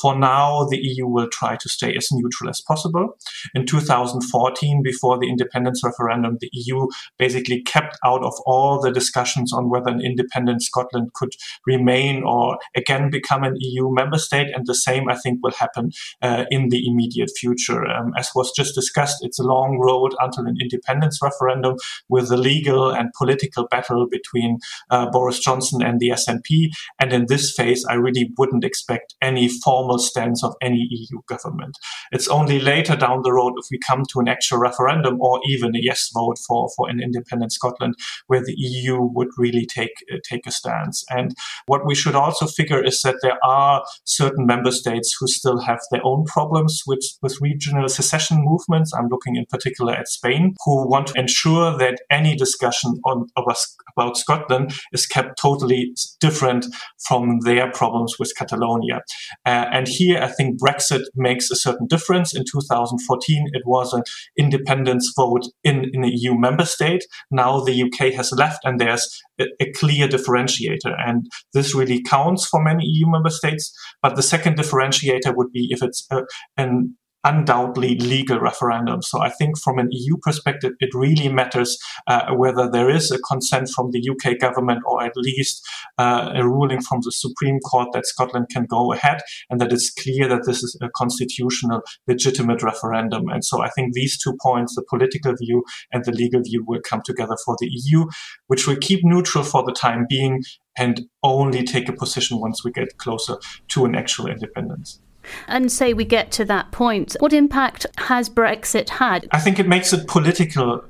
for 0.00 0.18
now 0.18 0.64
the 0.64 0.78
EU 0.78 1.06
will 1.06 1.28
try 1.28 1.56
to 1.56 1.68
stay 1.68 1.94
as 1.96 2.08
neutral 2.10 2.50
as 2.50 2.60
possible. 2.60 3.16
In 3.54 3.64
2014, 3.64 4.82
before 4.82 5.18
the 5.18 5.28
independence 5.28 5.82
referendum, 5.84 6.38
the 6.40 6.50
EU 6.52 6.88
basically 7.16 7.62
kept 7.62 7.96
out 8.04 8.24
of 8.24 8.34
all 8.44 8.80
the 8.80 8.90
discussions 8.90 9.52
on 9.52 9.70
whether 9.70 9.90
an 9.90 10.00
independent 10.00 10.62
Scotland 10.62 11.12
could 11.14 11.32
remain 11.64 12.24
or 12.24 12.58
again 12.76 13.08
become 13.08 13.44
an 13.44 13.54
EU 13.60 13.88
member 13.92 14.18
state. 14.18 14.48
And 14.52 14.66
the 14.66 14.74
same, 14.74 15.08
I 15.08 15.14
think, 15.14 15.38
will 15.44 15.52
happen 15.52 15.92
uh, 16.22 16.44
in 16.50 16.70
the 16.70 16.88
immediate 16.88 17.30
future. 17.38 17.86
Um, 17.86 18.12
as 18.18 18.30
was 18.34 18.50
just 18.50 18.74
discussed, 18.74 19.18
it's 19.20 19.38
a 19.38 19.44
long 19.44 19.78
road 19.78 20.16
until 20.20 20.46
an 20.46 20.56
independent 20.60 20.87
independence 20.88 21.18
referendum 21.22 21.76
with 22.08 22.28
the 22.28 22.36
legal 22.36 22.90
and 22.90 23.10
political 23.16 23.66
battle 23.68 24.06
between 24.10 24.58
uh, 24.90 25.10
Boris 25.10 25.38
Johnson 25.38 25.82
and 25.82 26.00
the 26.00 26.10
SNP. 26.10 26.70
And 26.98 27.12
in 27.12 27.26
this 27.28 27.52
phase, 27.52 27.84
I 27.88 27.94
really 27.94 28.30
wouldn't 28.38 28.64
expect 28.64 29.14
any 29.20 29.48
formal 29.48 29.98
stance 29.98 30.42
of 30.44 30.54
any 30.62 30.86
EU 30.90 31.20
government. 31.26 31.76
It's 32.12 32.28
only 32.28 32.60
later 32.60 32.96
down 32.96 33.22
the 33.22 33.32
road 33.32 33.54
if 33.56 33.66
we 33.70 33.78
come 33.78 34.04
to 34.10 34.20
an 34.20 34.28
actual 34.28 34.58
referendum 34.58 35.20
or 35.20 35.40
even 35.48 35.74
a 35.74 35.80
yes 35.80 36.10
vote 36.14 36.38
for, 36.46 36.68
for 36.76 36.88
an 36.88 37.00
independent 37.00 37.52
Scotland 37.52 37.94
where 38.26 38.42
the 38.44 38.54
EU 38.56 39.00
would 39.00 39.28
really 39.36 39.66
take 39.66 39.92
uh, 40.12 40.18
take 40.28 40.46
a 40.46 40.50
stance. 40.50 41.04
And 41.10 41.34
what 41.66 41.86
we 41.86 41.94
should 41.94 42.14
also 42.14 42.46
figure 42.46 42.82
is 42.82 43.00
that 43.02 43.16
there 43.22 43.38
are 43.44 43.84
certain 44.04 44.46
member 44.46 44.70
states 44.70 45.16
who 45.18 45.26
still 45.26 45.60
have 45.60 45.80
their 45.90 46.04
own 46.04 46.24
problems 46.24 46.82
with, 46.86 47.04
with 47.22 47.40
regional 47.40 47.88
secession 47.88 48.38
movements. 48.40 48.92
I'm 48.94 49.08
looking 49.08 49.36
in 49.36 49.46
particular 49.46 49.92
at 49.92 50.08
Spain, 50.08 50.54
who 50.64 50.77
want 50.86 51.08
to 51.08 51.18
ensure 51.18 51.76
that 51.78 52.00
any 52.10 52.36
discussion 52.36 53.00
on 53.04 53.26
about 53.36 54.16
Scotland 54.16 54.72
is 54.92 55.06
kept 55.06 55.40
totally 55.40 55.92
different 56.20 56.66
from 57.06 57.40
their 57.40 57.70
problems 57.70 58.16
with 58.18 58.32
Catalonia. 58.36 59.00
Uh, 59.44 59.66
and 59.72 59.88
here, 59.88 60.20
I 60.22 60.28
think 60.28 60.60
Brexit 60.60 61.02
makes 61.14 61.50
a 61.50 61.56
certain 61.56 61.86
difference. 61.86 62.34
In 62.34 62.44
2014, 62.50 63.50
it 63.52 63.62
was 63.66 63.92
an 63.92 64.02
independence 64.36 65.12
vote 65.16 65.46
in, 65.64 65.86
in 65.92 66.04
a 66.04 66.08
EU 66.08 66.38
member 66.38 66.64
state. 66.64 67.04
Now 67.30 67.60
the 67.60 67.82
UK 67.82 68.12
has 68.14 68.32
left, 68.32 68.60
and 68.64 68.80
there's 68.80 69.20
a, 69.40 69.46
a 69.60 69.72
clear 69.72 70.08
differentiator. 70.08 70.94
And 71.06 71.26
this 71.52 71.74
really 71.74 72.02
counts 72.02 72.46
for 72.46 72.62
many 72.62 72.84
EU 72.84 73.10
member 73.10 73.30
states. 73.30 73.72
But 74.02 74.16
the 74.16 74.22
second 74.22 74.56
differentiator 74.56 75.34
would 75.34 75.52
be 75.52 75.68
if 75.70 75.82
it's 75.82 76.06
a, 76.10 76.22
an 76.56 76.96
undoubtedly 77.24 77.96
legal 77.96 78.38
referendum. 78.38 79.02
So 79.02 79.20
I 79.20 79.30
think 79.30 79.58
from 79.58 79.78
an 79.78 79.88
EU 79.90 80.16
perspective, 80.22 80.72
it 80.80 80.90
really 80.94 81.28
matters 81.28 81.78
uh, 82.06 82.34
whether 82.34 82.70
there 82.70 82.88
is 82.88 83.10
a 83.10 83.18
consent 83.18 83.68
from 83.74 83.90
the 83.90 84.02
UK 84.10 84.38
government 84.38 84.82
or 84.86 85.02
at 85.02 85.16
least 85.16 85.66
uh, 85.98 86.32
a 86.34 86.46
ruling 86.46 86.80
from 86.80 87.00
the 87.02 87.12
Supreme 87.12 87.58
Court 87.60 87.88
that 87.92 88.06
Scotland 88.06 88.46
can 88.50 88.66
go 88.66 88.92
ahead 88.92 89.20
and 89.50 89.60
that 89.60 89.72
it's 89.72 89.90
clear 89.90 90.28
that 90.28 90.44
this 90.46 90.62
is 90.62 90.76
a 90.80 90.88
constitutional 90.96 91.82
legitimate 92.06 92.62
referendum. 92.62 93.28
And 93.28 93.44
so 93.44 93.62
I 93.62 93.70
think 93.70 93.94
these 93.94 94.18
two 94.18 94.36
points, 94.40 94.74
the 94.74 94.84
political 94.88 95.34
view 95.34 95.64
and 95.92 96.04
the 96.04 96.12
legal 96.12 96.42
view 96.42 96.64
will 96.66 96.80
come 96.88 97.02
together 97.04 97.36
for 97.44 97.56
the 97.60 97.68
EU, 97.70 98.06
which 98.46 98.66
will 98.66 98.76
keep 98.76 99.00
neutral 99.02 99.44
for 99.44 99.64
the 99.64 99.72
time 99.72 100.06
being 100.08 100.42
and 100.78 101.02
only 101.24 101.64
take 101.64 101.88
a 101.88 101.92
position 101.92 102.40
once 102.40 102.64
we 102.64 102.70
get 102.70 102.96
closer 102.98 103.36
to 103.68 103.84
an 103.84 103.96
actual 103.96 104.28
independence. 104.28 105.00
And 105.46 105.70
say 105.70 105.92
we 105.92 106.04
get 106.04 106.30
to 106.32 106.44
that 106.46 106.70
point, 106.72 107.16
what 107.20 107.32
impact 107.32 107.86
has 107.98 108.28
Brexit 108.28 108.88
had? 108.88 109.28
I 109.30 109.40
think 109.40 109.58
it 109.58 109.66
makes 109.68 109.92
it 109.92 110.06
political 110.06 110.84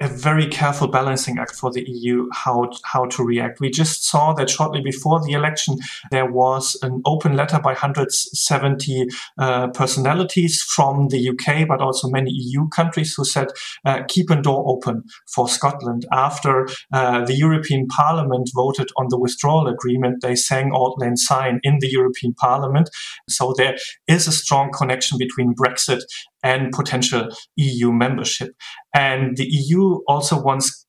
a 0.00 0.08
very 0.08 0.46
careful 0.46 0.88
balancing 0.88 1.38
act 1.38 1.54
for 1.54 1.70
the 1.70 1.84
EU 1.88 2.28
how 2.32 2.70
how 2.84 3.06
to 3.06 3.24
react. 3.24 3.60
We 3.60 3.70
just 3.70 4.04
saw 4.04 4.32
that 4.34 4.50
shortly 4.50 4.80
before 4.80 5.20
the 5.24 5.32
election 5.32 5.78
there 6.10 6.30
was 6.30 6.76
an 6.82 7.02
open 7.04 7.36
letter 7.36 7.58
by 7.58 7.72
170 7.72 9.06
uh, 9.38 9.68
personalities 9.68 10.62
from 10.62 11.08
the 11.08 11.28
UK, 11.30 11.68
but 11.68 11.80
also 11.80 12.08
many 12.08 12.30
EU 12.30 12.68
countries 12.68 13.14
who 13.14 13.24
said 13.24 13.48
uh, 13.84 14.02
keep 14.08 14.30
a 14.30 14.40
door 14.40 14.64
open 14.66 15.04
for 15.34 15.48
Scotland. 15.48 16.06
After 16.12 16.68
uh, 16.92 17.24
the 17.24 17.34
European 17.36 17.86
Parliament 17.88 18.50
voted 18.54 18.88
on 18.96 19.06
the 19.10 19.18
withdrawal 19.18 19.66
agreement, 19.66 20.22
they 20.22 20.36
sang 20.36 20.70
Auld 20.72 20.94
Lang 20.98 21.16
Syne 21.16 21.60
in 21.62 21.78
the 21.80 21.88
European 21.88 22.34
Parliament. 22.34 22.90
So 23.28 23.54
there 23.56 23.76
is 24.06 24.26
a 24.26 24.32
strong 24.32 24.70
connection 24.72 25.18
between 25.18 25.54
Brexit 25.54 26.02
and 26.48 26.72
potential 26.72 27.28
EU 27.56 27.92
membership. 27.92 28.50
And 28.94 29.36
the 29.36 29.46
EU 29.46 30.00
also 30.08 30.42
wants 30.42 30.86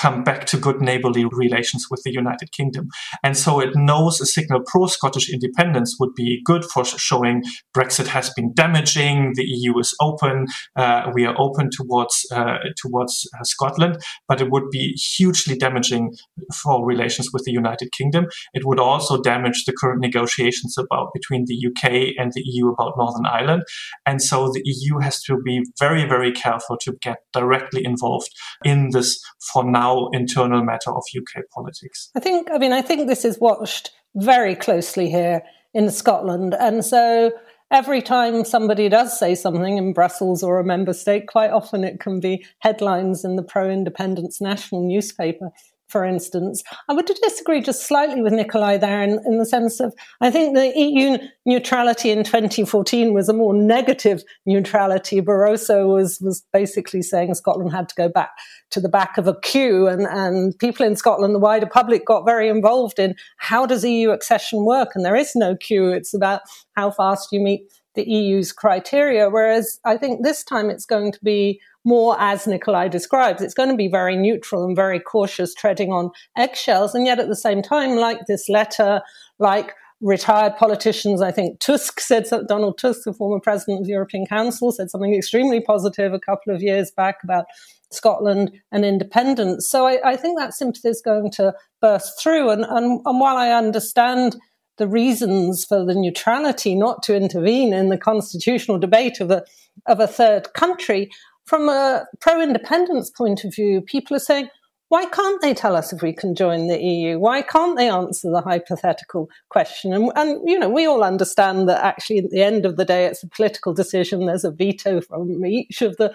come 0.00 0.24
back 0.24 0.46
to 0.46 0.56
good 0.56 0.80
neighborly 0.80 1.24
relations 1.30 1.86
with 1.90 2.02
the 2.04 2.12
United 2.12 2.52
Kingdom. 2.52 2.88
And 3.22 3.36
so 3.36 3.60
it 3.60 3.74
knows 3.74 4.20
a 4.20 4.26
signal 4.26 4.62
pro 4.66 4.86
Scottish 4.86 5.30
independence 5.30 5.96
would 6.00 6.14
be 6.14 6.40
good 6.44 6.64
for 6.64 6.84
showing 6.84 7.42
Brexit 7.76 8.06
has 8.06 8.30
been 8.30 8.52
damaging, 8.54 9.32
the 9.34 9.44
EU 9.44 9.78
is 9.78 9.94
open, 10.00 10.46
uh, 10.76 11.10
we 11.12 11.26
are 11.26 11.34
open 11.38 11.68
towards, 11.70 12.26
uh, 12.32 12.58
towards 12.80 13.28
uh, 13.38 13.44
Scotland, 13.44 13.98
but 14.28 14.40
it 14.40 14.50
would 14.50 14.70
be 14.70 14.92
hugely 14.92 15.56
damaging 15.56 16.14
for 16.62 16.84
relations 16.84 17.30
with 17.32 17.44
the 17.44 17.52
United 17.52 17.92
Kingdom. 17.92 18.26
It 18.54 18.64
would 18.64 18.80
also 18.80 19.20
damage 19.20 19.64
the 19.64 19.72
current 19.72 20.00
negotiations 20.00 20.76
about 20.78 21.08
between 21.12 21.44
the 21.46 21.58
UK 21.68 22.14
and 22.18 22.32
the 22.32 22.42
EU 22.44 22.70
about 22.70 22.94
Northern 22.96 23.26
Ireland. 23.26 23.64
And 24.06 24.22
so 24.22 24.50
the 24.50 24.62
EU 24.64 24.98
has 24.98 25.22
to 25.24 25.38
be 25.42 25.62
very, 25.78 26.06
very 26.06 26.32
careful 26.32 26.76
to 26.78 26.96
get 27.02 27.18
directly 27.32 27.84
involved 27.84 28.30
in 28.64 28.90
this 28.90 29.20
for 29.52 29.64
now 29.64 29.89
now 29.90 30.08
internal 30.12 30.62
matter 30.62 30.90
of 30.90 31.04
UK 31.16 31.44
politics. 31.50 32.10
I 32.16 32.20
think, 32.20 32.48
I 32.50 32.58
mean, 32.58 32.72
I 32.72 32.82
think 32.82 33.08
this 33.08 33.24
is 33.24 33.38
watched 33.40 33.90
very 34.14 34.54
closely 34.54 35.10
here 35.10 35.42
in 35.74 35.90
Scotland. 35.90 36.54
And 36.58 36.84
so 36.84 37.32
every 37.70 38.02
time 38.02 38.44
somebody 38.44 38.88
does 38.88 39.18
say 39.18 39.34
something 39.34 39.78
in 39.78 39.92
Brussels 39.92 40.42
or 40.42 40.58
a 40.58 40.64
member 40.64 40.92
state, 40.92 41.28
quite 41.28 41.50
often 41.50 41.84
it 41.84 42.00
can 42.00 42.20
be 42.20 42.44
headlines 42.58 43.24
in 43.24 43.36
the 43.36 43.42
pro 43.42 43.70
independence 43.70 44.40
national 44.40 44.86
newspaper 44.86 45.50
for 45.90 46.04
instance. 46.04 46.62
I 46.88 46.94
would 46.94 47.06
disagree 47.06 47.60
just 47.60 47.86
slightly 47.86 48.22
with 48.22 48.32
Nicolai 48.32 48.78
there 48.78 49.02
in, 49.02 49.20
in, 49.26 49.38
the 49.38 49.46
sense 49.46 49.80
of 49.80 49.92
I 50.20 50.30
think 50.30 50.54
the 50.54 50.72
EU 50.78 51.18
neutrality 51.44 52.10
in 52.10 52.24
2014 52.24 53.12
was 53.12 53.28
a 53.28 53.32
more 53.32 53.52
negative 53.52 54.22
neutrality. 54.46 55.20
Barroso 55.20 55.92
was, 55.92 56.18
was 56.20 56.42
basically 56.52 57.02
saying 57.02 57.34
Scotland 57.34 57.72
had 57.72 57.88
to 57.88 57.94
go 57.94 58.08
back 58.08 58.30
to 58.70 58.80
the 58.80 58.88
back 58.88 59.18
of 59.18 59.26
a 59.26 59.38
queue 59.40 59.88
and, 59.88 60.02
and 60.02 60.56
people 60.58 60.86
in 60.86 60.96
Scotland, 60.96 61.34
the 61.34 61.40
wider 61.40 61.66
public 61.66 62.06
got 62.06 62.24
very 62.24 62.48
involved 62.48 62.98
in 62.98 63.14
how 63.38 63.66
does 63.66 63.84
EU 63.84 64.10
accession 64.10 64.64
work? 64.64 64.90
And 64.94 65.04
there 65.04 65.16
is 65.16 65.32
no 65.34 65.56
queue. 65.56 65.90
It's 65.90 66.14
about 66.14 66.42
how 66.76 66.90
fast 66.90 67.28
you 67.32 67.40
meet 67.40 67.62
the 67.94 68.08
EU's 68.08 68.52
criteria. 68.52 69.28
Whereas 69.28 69.80
I 69.84 69.96
think 69.96 70.22
this 70.22 70.44
time 70.44 70.70
it's 70.70 70.86
going 70.86 71.12
to 71.12 71.18
be 71.22 71.60
more 71.84 72.16
as 72.20 72.46
Nicolai 72.46 72.88
describes. 72.88 73.42
It's 73.42 73.54
going 73.54 73.70
to 73.70 73.76
be 73.76 73.88
very 73.88 74.16
neutral 74.16 74.64
and 74.64 74.76
very 74.76 75.00
cautious, 75.00 75.54
treading 75.54 75.92
on 75.92 76.10
eggshells. 76.36 76.94
And 76.94 77.06
yet 77.06 77.18
at 77.18 77.28
the 77.28 77.36
same 77.36 77.62
time, 77.62 77.96
like 77.96 78.26
this 78.26 78.48
letter, 78.48 79.00
like 79.38 79.74
retired 80.00 80.56
politicians, 80.56 81.22
I 81.22 81.30
think 81.30 81.60
Tusk 81.60 82.00
said, 82.00 82.26
Donald 82.48 82.78
Tusk, 82.78 83.02
the 83.04 83.12
former 83.12 83.40
president 83.40 83.80
of 83.80 83.86
the 83.86 83.92
European 83.92 84.26
Council, 84.26 84.72
said 84.72 84.90
something 84.90 85.14
extremely 85.14 85.60
positive 85.60 86.12
a 86.12 86.20
couple 86.20 86.54
of 86.54 86.62
years 86.62 86.90
back 86.90 87.16
about 87.22 87.46
Scotland 87.90 88.52
and 88.70 88.84
independence. 88.84 89.68
So 89.68 89.86
I, 89.86 89.98
I 90.04 90.16
think 90.16 90.38
that 90.38 90.54
sympathy 90.54 90.88
is 90.88 91.02
going 91.02 91.30
to 91.32 91.54
burst 91.80 92.22
through. 92.22 92.50
And, 92.50 92.64
and, 92.64 93.00
and 93.04 93.20
while 93.20 93.36
I 93.36 93.50
understand 93.50 94.36
the 94.78 94.88
reasons 94.88 95.64
for 95.64 95.84
the 95.84 95.94
neutrality 95.94 96.74
not 96.74 97.02
to 97.02 97.14
intervene 97.14 97.72
in 97.72 97.90
the 97.90 97.98
constitutional 97.98 98.78
debate 98.78 99.20
of 99.20 99.30
a, 99.30 99.44
of 99.86 100.00
a 100.00 100.06
third 100.06 100.54
country, 100.54 101.10
from 101.44 101.68
a 101.68 102.06
pro 102.20 102.40
independence 102.40 103.10
point 103.10 103.44
of 103.44 103.54
view, 103.54 103.80
people 103.80 104.16
are 104.16 104.20
saying, 104.20 104.48
why 104.90 105.06
can't 105.06 105.40
they 105.40 105.54
tell 105.54 105.76
us 105.76 105.92
if 105.92 106.02
we 106.02 106.12
can 106.12 106.34
join 106.34 106.66
the 106.66 106.82
EU? 106.82 107.18
Why 107.20 107.42
can't 107.42 107.76
they 107.76 107.88
answer 107.88 108.28
the 108.28 108.40
hypothetical 108.40 109.30
question? 109.48 109.92
And, 109.92 110.10
and, 110.16 110.40
you 110.48 110.58
know, 110.58 110.68
we 110.68 110.84
all 110.84 111.04
understand 111.04 111.68
that 111.68 111.82
actually 111.84 112.18
at 112.18 112.30
the 112.30 112.42
end 112.42 112.66
of 112.66 112.76
the 112.76 112.84
day, 112.84 113.06
it's 113.06 113.22
a 113.22 113.28
political 113.28 113.72
decision. 113.72 114.26
There's 114.26 114.44
a 114.44 114.50
veto 114.50 115.00
from 115.00 115.44
each 115.46 115.80
of 115.80 115.96
the 115.96 116.12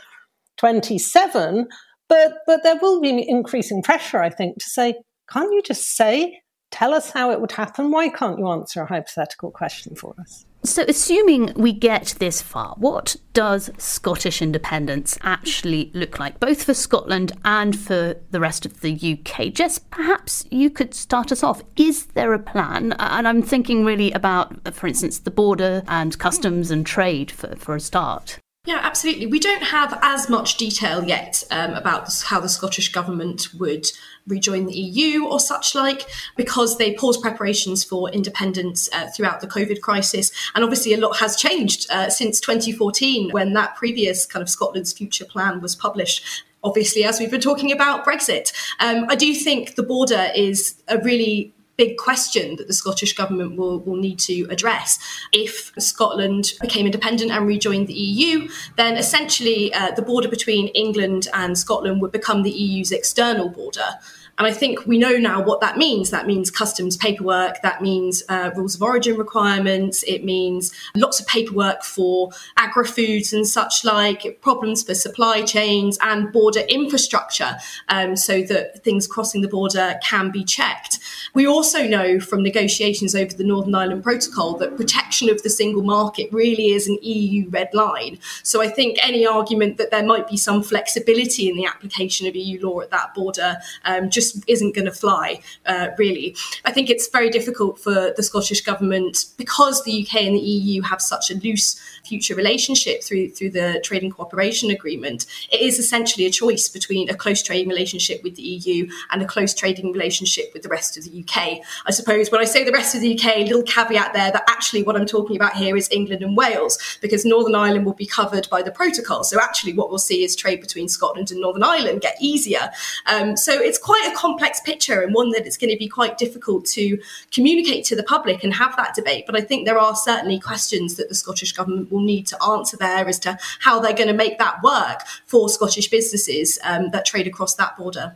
27. 0.58 1.70
But, 2.10 2.34
but 2.46 2.63
there 2.63 2.75
will 2.82 3.00
be 3.00 3.27
increasing 3.27 3.82
pressure, 3.82 4.22
I 4.22 4.29
think, 4.29 4.58
to 4.60 4.70
say, 4.70 4.96
can't 5.32 5.53
you 5.53 5.62
just 5.62 5.96
say, 5.96 6.41
tell 6.70 6.94
us 6.94 7.10
how 7.10 7.32
it 7.32 7.39
would 7.39 7.53
happen? 7.53 7.91
Why 7.91 8.10
can't 8.10 8.38
you 8.38 8.50
answer 8.50 8.82
a 8.82 8.86
hypothetical 8.86 9.51
question 9.51 9.96
for 9.96 10.15
us? 10.20 10.46
So, 10.65 10.84
assuming 10.88 11.53
we 11.55 11.74
get 11.74 12.15
this 12.19 12.41
far, 12.41 12.75
what 12.77 13.15
does 13.34 13.69
Scottish 13.77 14.41
independence 14.41 15.17
actually 15.22 15.91
look 15.93 16.19
like, 16.19 16.39
both 16.39 16.63
for 16.63 16.74
Scotland 16.74 17.34
and 17.45 17.77
for 17.77 18.15
the 18.31 18.39
rest 18.39 18.65
of 18.65 18.81
the 18.81 18.93
UK? 18.93 19.53
Jess, 19.53 19.77
perhaps 19.77 20.45
you 20.50 20.69
could 20.69 20.93
start 20.93 21.31
us 21.31 21.43
off. 21.43 21.62
Is 21.75 22.07
there 22.07 22.34
a 22.34 22.39
plan? 22.39 22.93
And 22.93 23.27
I'm 23.27 23.43
thinking 23.43 23.86
really 23.86 24.12
about, 24.12 24.74
for 24.74 24.88
instance, 24.88 25.19
the 25.19 25.31
border 25.31 25.84
and 25.88 26.17
customs 26.17 26.72
and 26.72 26.86
trade 26.86 27.29
for, 27.29 27.55
for 27.55 27.75
a 27.75 27.79
start. 27.79 28.39
Yeah, 28.65 28.79
absolutely. 28.81 29.27
We 29.27 29.39
don't 29.39 29.62
have 29.62 29.98
as 30.01 30.27
much 30.27 30.57
detail 30.57 31.03
yet 31.03 31.43
um, 31.51 31.75
about 31.75 32.12
how 32.24 32.39
the 32.39 32.50
Scottish 32.50 32.91
Government 32.91 33.53
would 33.60 33.86
rejoin 34.27 34.65
the 34.65 34.74
EU 34.74 35.25
or 35.25 35.39
such 35.39 35.75
like, 35.75 36.10
because 36.36 36.79
they 36.79 36.95
paused 36.95 37.22
preparations 37.22 37.84
for 37.84 38.10
independence 38.10 38.89
uh, 38.91 39.07
throughout 39.15 39.39
the 39.39 39.48
COVID 39.48 39.81
crisis. 39.81 40.31
And 40.55 40.63
obviously, 40.63 40.95
a 40.95 40.98
lot 40.98 41.17
has 41.17 41.36
changed 41.36 41.89
uh, 41.91 42.10
since 42.10 42.39
2014 42.39 43.29
when 43.31 43.53
that 43.53 43.75
previous 43.75 44.25
kind 44.25 44.41
of 44.41 44.50
Scotland's 44.50 44.93
future 44.93 45.25
plan 45.25 45.62
was 45.62 45.75
published 45.75 46.43
obviously, 46.63 47.03
as 47.03 47.19
we've 47.19 47.29
been 47.29 47.39
talking 47.39 47.72
about 47.72 48.03
Brexit. 48.03 48.51
Um, 48.79 49.05
I 49.07 49.13
do 49.13 49.36
think 49.36 49.75
the 49.75 49.84
border 49.84 50.29
is 50.36 50.81
a 50.88 50.98
really 50.98 51.53
big 51.77 51.98
question 51.98 52.55
that 52.55 52.67
the 52.67 52.74
Scottish 52.74 53.13
Government 53.13 53.58
will, 53.58 53.79
will 53.79 53.96
need 53.98 54.20
to 54.20 54.44
address. 54.50 55.00
If 55.32 55.72
Scotland 55.77 56.53
became 56.62 56.86
independent 56.86 57.32
and 57.32 57.46
rejoined 57.46 57.88
the 57.88 57.94
EU, 57.94 58.48
then 58.77 58.98
essentially 58.98 59.74
uh, 59.74 59.91
the 59.91 60.01
border 60.01 60.29
between 60.29 60.67
England 60.70 61.27
and 61.34 61.58
Scotland 61.58 62.01
would 62.01 62.12
become 62.12 62.44
the 62.44 62.51
EU's 62.51 62.91
external 62.91 63.50
border. 63.50 64.00
And 64.38 64.46
I 64.46 64.51
think 64.51 64.86
we 64.86 64.98
know 64.98 65.13
now 65.13 65.42
what 65.42 65.62
that 65.62 65.77
means. 65.77 66.10
That 66.10 66.27
means 66.27 66.51
customs 66.51 66.98
paperwork, 66.98 67.62
that 67.62 67.82
means 67.82 68.24
uh, 68.27 68.51
rules 68.56 68.75
of 68.75 68.82
origin 68.82 69.18
requirements, 69.18 70.04
it 70.04 70.25
means 70.25 70.74
lots 70.96 71.20
of 71.20 71.27
paperwork 71.27 71.84
for 71.84 72.32
agri 72.58 72.86
foods 72.86 73.32
and 73.32 73.48
such 73.48 73.86
like, 73.86 74.39
problems 74.42 74.84
for 74.84 74.94
supply 74.94 75.42
chains 75.42 75.98
and 76.01 76.34
border 76.34 76.62
infrastructure 76.62 77.56
um, 77.89 78.15
so 78.15 78.42
that 78.44 78.84
things 78.84 79.08
crossing 79.08 79.42
the 79.42 79.48
border 79.48 79.96
can 80.04 80.32
be 80.32 80.44
checked. 80.44 81.00
We 81.34 81.48
also 81.48 81.88
know 81.88 82.20
from 82.20 82.44
negotiations 82.44 83.15
over 83.15 83.34
the 83.34 83.44
Northern 83.44 83.75
Ireland 83.75 84.04
Protocol 84.04 84.58
that 84.58 84.75
protection 84.75 85.30
of 85.30 85.44
the 85.44 85.50
single 85.50 85.84
market 85.84 86.32
really 86.32 86.70
is 86.70 86.88
an 86.88 86.98
EU 87.01 87.50
red 87.50 87.74
line. 87.74 88.20
So 88.44 88.62
I 88.62 88.68
think 88.68 88.98
any 89.01 89.25
argument 89.25 89.77
that 89.77 89.92
there 89.92 90.06
might 90.06 90.27
be 90.27 90.38
some 90.38 90.62
flexibility 90.62 91.50
in 91.50 91.56
the 91.56 91.65
application 91.65 92.27
of 92.27 92.36
EU 92.36 92.65
law 92.68 92.82
at 92.82 92.89
that 92.92 93.13
border 93.13 93.58
um, 93.86 94.10
just 94.10 94.25
just 94.34 94.50
isn't 94.50 94.75
going 94.75 94.86
to 94.86 94.91
fly, 94.91 95.39
uh, 95.65 95.89
really. 95.98 96.36
I 96.65 96.72
think 96.72 96.89
it's 96.89 97.08
very 97.08 97.29
difficult 97.29 97.79
for 97.79 98.13
the 98.15 98.24
Scottish 98.24 98.62
Government 98.62 99.25
because 99.38 99.84
the 99.84 100.05
UK 100.05 100.24
and 100.24 100.36
the 100.36 100.39
EU 100.39 100.82
have 100.82 101.01
such 101.01 101.32
a 101.32 101.36
loose 101.36 101.79
future 102.05 102.36
relationship 102.36 103.03
through, 103.03 103.29
through 103.29 103.50
the 103.50 103.82
Trading 103.84 104.12
Cooperation 104.12 104.70
Agreement. 104.70 105.25
It 105.51 105.62
is 105.62 105.79
essentially 105.79 106.25
a 106.25 106.29
choice 106.29 106.70
between 106.70 107.10
a 107.10 107.15
close 107.15 107.41
trading 107.41 107.67
relationship 107.67 108.24
with 108.24 108.36
the 108.36 108.44
EU 108.44 108.88
and 109.12 109.22
a 109.22 109.25
close 109.25 109.53
trading 109.53 109.91
relationship 109.91 110.51
with 110.53 110.63
the 110.63 110.70
rest 110.70 110.98
of 110.98 111.03
the 111.03 111.24
UK. 111.24 111.60
I 111.86 111.91
suppose 111.91 112.32
when 112.32 112.41
I 112.41 112.46
say 112.46 112.63
the 112.63 112.72
rest 112.72 112.96
of 112.96 113.01
the 113.01 113.17
UK, 113.17 113.38
a 113.38 113.46
little 113.46 113.63
caveat 113.63 114.13
there 114.13 114.32
that 114.32 114.44
actually 114.48 114.84
what 114.84 114.96
I'm 114.96 115.05
talking 115.05 115.36
about 115.36 115.53
here 115.53 115.75
is 115.75 115.89
England 115.91 116.22
and 116.22 116.38
Wales, 116.38 116.77
because 117.01 117.25
Northern 117.25 117.55
Ireland 117.55 117.86
will 117.86 117.94
be 117.94 118.05
covered 118.05 118.47
by 118.50 118.62
the 118.62 118.71
protocol. 118.71 119.23
So 119.23 119.39
actually, 119.39 119.73
what 119.73 119.89
we'll 119.89 119.97
see 119.97 120.23
is 120.23 120.36
trade 120.36 120.62
between 120.62 120.88
Scotland 120.88 121.32
and 121.32 121.41
Northern 121.41 121.63
Ireland 121.63 122.02
get 122.02 122.17
easier. 122.19 122.71
Um, 123.08 123.36
so 123.36 123.54
it's 123.54 123.78
quite 123.78 124.10
a 124.12 124.14
complex 124.15 124.60
picture 124.62 125.01
and 125.01 125.13
one 125.13 125.32
that 125.32 125.45
it's 125.45 125.58
going 125.58 125.71
to 125.71 125.78
be 125.78 125.88
quite 125.88 126.17
difficult 126.17 126.65
to 126.65 126.99
communicate 127.32 127.86
to 127.86 127.95
the 127.95 128.04
public 128.04 128.43
and 128.43 128.54
have 128.54 128.75
that 128.78 128.95
debate. 128.95 129.25
But 129.25 129.36
I 129.36 129.41
think 129.41 129.65
there 129.65 129.80
are 129.80 129.95
certainly 129.95 130.39
questions 130.39 130.95
that 130.95 131.10
the 131.10 131.15
Scottish 131.15 131.51
Government 131.51 131.91
will 131.91 132.01
need 132.01 132.28
to 132.28 132.43
answer 132.43 132.78
there 132.78 133.08
as 133.08 133.19
to 133.19 133.38
how 133.60 133.80
they're 133.80 133.93
going 133.93 134.08
to 134.08 134.13
make 134.13 134.38
that 134.39 134.62
work 134.63 135.01
for 135.25 135.49
Scottish 135.49 135.89
businesses 135.89 136.60
um, 136.63 136.89
that 136.91 137.06
trade 137.06 137.28
across 137.28 137.56
that 137.56 137.78
border. 137.78 138.15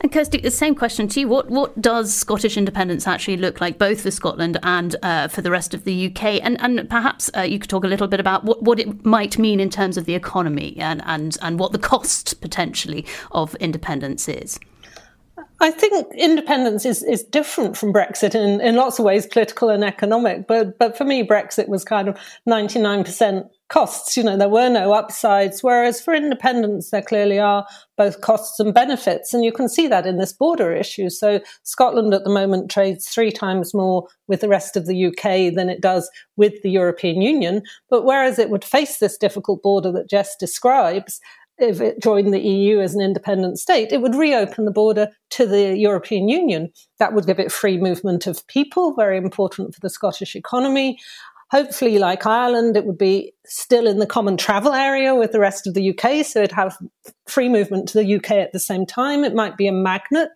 And 0.00 0.12
Kirsty, 0.12 0.38
the 0.38 0.50
same 0.50 0.74
question 0.74 1.08
to 1.08 1.20
you. 1.20 1.28
What 1.28 1.50
what 1.50 1.80
does 1.80 2.12
Scottish 2.12 2.56
independence 2.56 3.06
actually 3.06 3.36
look 3.36 3.60
like, 3.60 3.78
both 3.78 4.02
for 4.02 4.10
Scotland 4.10 4.58
and 4.62 4.96
uh, 5.02 5.28
for 5.28 5.42
the 5.42 5.50
rest 5.50 5.74
of 5.74 5.84
the 5.84 6.06
UK? 6.06 6.40
And 6.42 6.60
and 6.60 6.88
perhaps 6.88 7.30
uh, 7.36 7.42
you 7.42 7.58
could 7.58 7.70
talk 7.70 7.84
a 7.84 7.88
little 7.88 8.08
bit 8.08 8.20
about 8.20 8.44
what, 8.44 8.62
what 8.62 8.78
it 8.78 9.04
might 9.04 9.38
mean 9.38 9.60
in 9.60 9.70
terms 9.70 9.96
of 9.96 10.04
the 10.04 10.14
economy 10.14 10.76
and, 10.78 11.02
and, 11.06 11.36
and 11.42 11.58
what 11.58 11.72
the 11.72 11.78
cost 11.78 12.40
potentially 12.40 13.06
of 13.30 13.54
independence 13.56 14.28
is. 14.28 14.58
I 15.60 15.70
think 15.70 16.12
independence 16.14 16.84
is, 16.84 17.02
is 17.02 17.22
different 17.22 17.76
from 17.76 17.92
Brexit 17.92 18.34
in, 18.34 18.60
in 18.60 18.74
lots 18.74 18.98
of 18.98 19.04
ways, 19.04 19.26
political 19.26 19.70
and 19.70 19.84
economic. 19.84 20.46
But 20.46 20.78
but 20.78 20.98
for 20.98 21.04
me, 21.04 21.26
Brexit 21.26 21.68
was 21.68 21.84
kind 21.84 22.08
of 22.08 22.18
ninety 22.46 22.78
nine 22.78 23.04
percent 23.04 23.46
costs. 23.68 24.16
You 24.16 24.24
know, 24.24 24.36
there 24.36 24.48
were 24.48 24.68
no 24.68 24.92
upsides. 24.92 25.62
Whereas 25.62 26.02
for 26.02 26.14
independence, 26.14 26.90
there 26.90 27.00
clearly 27.00 27.38
are 27.38 27.66
both 27.96 28.20
costs 28.20 28.60
and 28.60 28.74
benefits, 28.74 29.32
and 29.32 29.44
you 29.44 29.52
can 29.52 29.68
see 29.68 29.86
that 29.86 30.06
in 30.06 30.18
this 30.18 30.32
border 30.32 30.74
issue. 30.74 31.08
So 31.08 31.40
Scotland 31.62 32.12
at 32.12 32.24
the 32.24 32.30
moment 32.30 32.70
trades 32.70 33.08
three 33.08 33.30
times 33.30 33.72
more 33.72 34.08
with 34.26 34.40
the 34.40 34.48
rest 34.48 34.76
of 34.76 34.86
the 34.86 35.06
UK 35.06 35.54
than 35.54 35.70
it 35.70 35.80
does 35.80 36.10
with 36.36 36.60
the 36.62 36.70
European 36.70 37.22
Union. 37.22 37.62
But 37.88 38.04
whereas 38.04 38.38
it 38.38 38.50
would 38.50 38.64
face 38.64 38.98
this 38.98 39.16
difficult 39.16 39.62
border 39.62 39.92
that 39.92 40.10
Jess 40.10 40.36
describes, 40.36 41.20
if 41.58 41.80
it 41.80 42.02
joined 42.02 42.32
the 42.32 42.40
EU 42.40 42.80
as 42.80 42.94
an 42.94 43.00
independent 43.00 43.58
state, 43.58 43.92
it 43.92 44.00
would 44.00 44.14
reopen 44.14 44.64
the 44.64 44.70
border 44.70 45.08
to 45.30 45.46
the 45.46 45.76
European 45.76 46.28
Union. 46.28 46.72
That 46.98 47.14
would 47.14 47.26
give 47.26 47.38
it 47.38 47.52
free 47.52 47.78
movement 47.78 48.26
of 48.26 48.46
people, 48.46 48.94
very 48.94 49.16
important 49.16 49.74
for 49.74 49.80
the 49.80 49.90
Scottish 49.90 50.34
economy. 50.34 50.98
Hopefully, 51.50 51.98
like 51.98 52.24
Ireland, 52.24 52.78
it 52.78 52.86
would 52.86 52.96
be 52.96 53.34
still 53.44 53.86
in 53.86 53.98
the 53.98 54.06
common 54.06 54.38
travel 54.38 54.72
area 54.72 55.14
with 55.14 55.32
the 55.32 55.40
rest 55.40 55.66
of 55.66 55.74
the 55.74 55.90
UK, 55.90 56.24
so 56.24 56.40
it'd 56.40 56.52
have 56.52 56.78
free 57.26 57.50
movement 57.50 57.88
to 57.88 57.98
the 57.98 58.16
UK 58.16 58.32
at 58.32 58.52
the 58.52 58.58
same 58.58 58.86
time. 58.86 59.22
It 59.22 59.34
might 59.34 59.58
be 59.58 59.66
a 59.66 59.72
magnet 59.72 60.30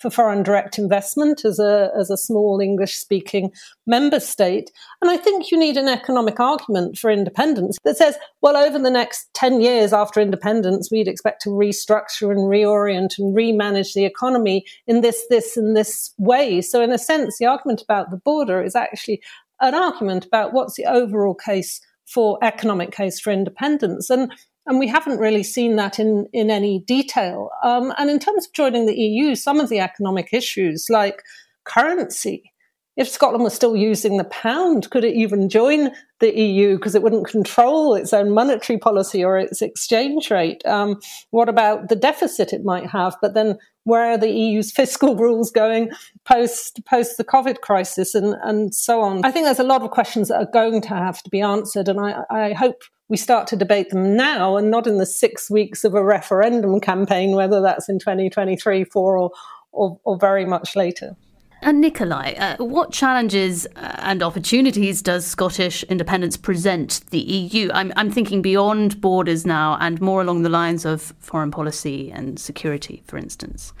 for 0.00 0.10
foreign 0.10 0.42
direct 0.42 0.78
investment 0.78 1.44
as 1.44 1.58
a, 1.58 1.90
as 1.98 2.10
a 2.10 2.16
small 2.16 2.60
English 2.60 2.96
speaking 2.96 3.52
member 3.86 4.18
state. 4.18 4.70
And 5.02 5.10
I 5.10 5.16
think 5.16 5.50
you 5.50 5.58
need 5.58 5.76
an 5.76 5.88
economic 5.88 6.40
argument 6.40 6.98
for 6.98 7.10
independence 7.10 7.78
that 7.84 7.96
says, 7.96 8.16
well, 8.40 8.56
over 8.56 8.78
the 8.78 8.90
next 8.90 9.28
10 9.34 9.60
years 9.60 9.92
after 9.92 10.20
independence, 10.20 10.90
we'd 10.90 11.08
expect 11.08 11.42
to 11.42 11.50
restructure 11.50 12.30
and 12.30 12.48
reorient 12.48 13.18
and 13.18 13.36
remanage 13.36 13.94
the 13.94 14.04
economy 14.06 14.64
in 14.86 15.02
this, 15.02 15.24
this, 15.28 15.56
and 15.56 15.76
this 15.76 16.12
way. 16.18 16.62
So, 16.62 16.82
in 16.82 16.92
a 16.92 16.98
sense, 16.98 17.38
the 17.38 17.46
argument 17.46 17.82
about 17.82 18.10
the 18.10 18.16
border 18.16 18.62
is 18.62 18.74
actually 18.74 19.20
an 19.60 19.74
argument 19.74 20.24
about 20.24 20.54
what's 20.54 20.76
the 20.76 20.86
overall 20.86 21.34
case 21.34 21.80
for 22.06 22.38
economic 22.42 22.90
case 22.90 23.20
for 23.20 23.30
independence. 23.30 24.10
And 24.10 24.32
and 24.66 24.78
we 24.78 24.86
haven't 24.86 25.18
really 25.18 25.42
seen 25.42 25.76
that 25.76 25.98
in, 25.98 26.26
in 26.32 26.50
any 26.50 26.80
detail. 26.80 27.50
Um, 27.62 27.92
and 27.98 28.10
in 28.10 28.18
terms 28.18 28.46
of 28.46 28.52
joining 28.52 28.86
the 28.86 28.98
EU, 28.98 29.34
some 29.34 29.60
of 29.60 29.68
the 29.68 29.80
economic 29.80 30.32
issues 30.32 30.86
like 30.90 31.22
currency, 31.64 32.50
if 32.96 33.08
Scotland 33.08 33.44
was 33.44 33.54
still 33.54 33.76
using 33.76 34.18
the 34.18 34.24
pound, 34.24 34.90
could 34.90 35.04
it 35.04 35.14
even 35.14 35.48
join 35.48 35.90
the 36.18 36.38
EU 36.38 36.76
because 36.76 36.94
it 36.94 37.02
wouldn't 37.02 37.26
control 37.26 37.94
its 37.94 38.12
own 38.12 38.30
monetary 38.30 38.78
policy 38.78 39.24
or 39.24 39.38
its 39.38 39.62
exchange 39.62 40.30
rate? 40.30 40.64
Um, 40.66 41.00
what 41.30 41.48
about 41.48 41.88
the 41.88 41.96
deficit 41.96 42.52
it 42.52 42.62
might 42.62 42.86
have? 42.90 43.16
But 43.22 43.34
then, 43.34 43.56
where 43.84 44.12
are 44.12 44.18
the 44.18 44.30
EU's 44.30 44.72
fiscal 44.76 45.16
rules 45.16 45.50
going 45.50 45.90
post 46.24 46.80
post 46.86 47.16
the 47.16 47.24
COVID 47.24 47.60
crisis 47.60 48.14
and 48.14 48.36
and 48.42 48.74
so 48.74 49.00
on? 49.02 49.24
I 49.24 49.30
think 49.30 49.46
there's 49.46 49.58
a 49.58 49.64
lot 49.64 49.82
of 49.82 49.90
questions 49.90 50.28
that 50.28 50.40
are 50.40 50.50
going 50.50 50.80
to 50.82 50.88
have 50.88 51.22
to 51.22 51.30
be 51.30 51.40
answered, 51.40 51.88
and 51.88 52.00
I, 52.00 52.22
I 52.30 52.52
hope 52.52 52.82
we 53.08 53.16
start 53.16 53.48
to 53.48 53.56
debate 53.56 53.90
them 53.90 54.16
now 54.16 54.56
and 54.56 54.70
not 54.70 54.86
in 54.86 54.98
the 54.98 55.04
six 55.04 55.50
weeks 55.50 55.82
of 55.82 55.94
a 55.94 56.04
referendum 56.04 56.80
campaign, 56.80 57.32
whether 57.32 57.60
that's 57.60 57.88
in 57.88 57.98
2023, 57.98 58.84
four, 58.84 59.18
or, 59.18 59.30
or, 59.72 59.98
or 60.04 60.16
very 60.16 60.46
much 60.46 60.76
later. 60.76 61.16
And 61.62 61.80
Nicolai, 61.80 62.34
uh, 62.38 62.64
what 62.64 62.90
challenges 62.90 63.66
uh, 63.76 63.96
and 63.98 64.22
opportunities 64.22 65.02
does 65.02 65.26
Scottish 65.26 65.82
independence 65.84 66.36
present 66.38 67.02
the 67.10 67.18
EU? 67.18 67.70
I'm, 67.74 67.92
I'm 67.96 68.10
thinking 68.10 68.40
beyond 68.40 69.00
borders 69.00 69.44
now 69.44 69.76
and 69.78 70.00
more 70.00 70.22
along 70.22 70.42
the 70.42 70.48
lines 70.48 70.86
of 70.86 71.12
foreign 71.18 71.50
policy 71.50 72.10
and 72.10 72.38
security, 72.38 73.02
for 73.06 73.18
instance. 73.18 73.74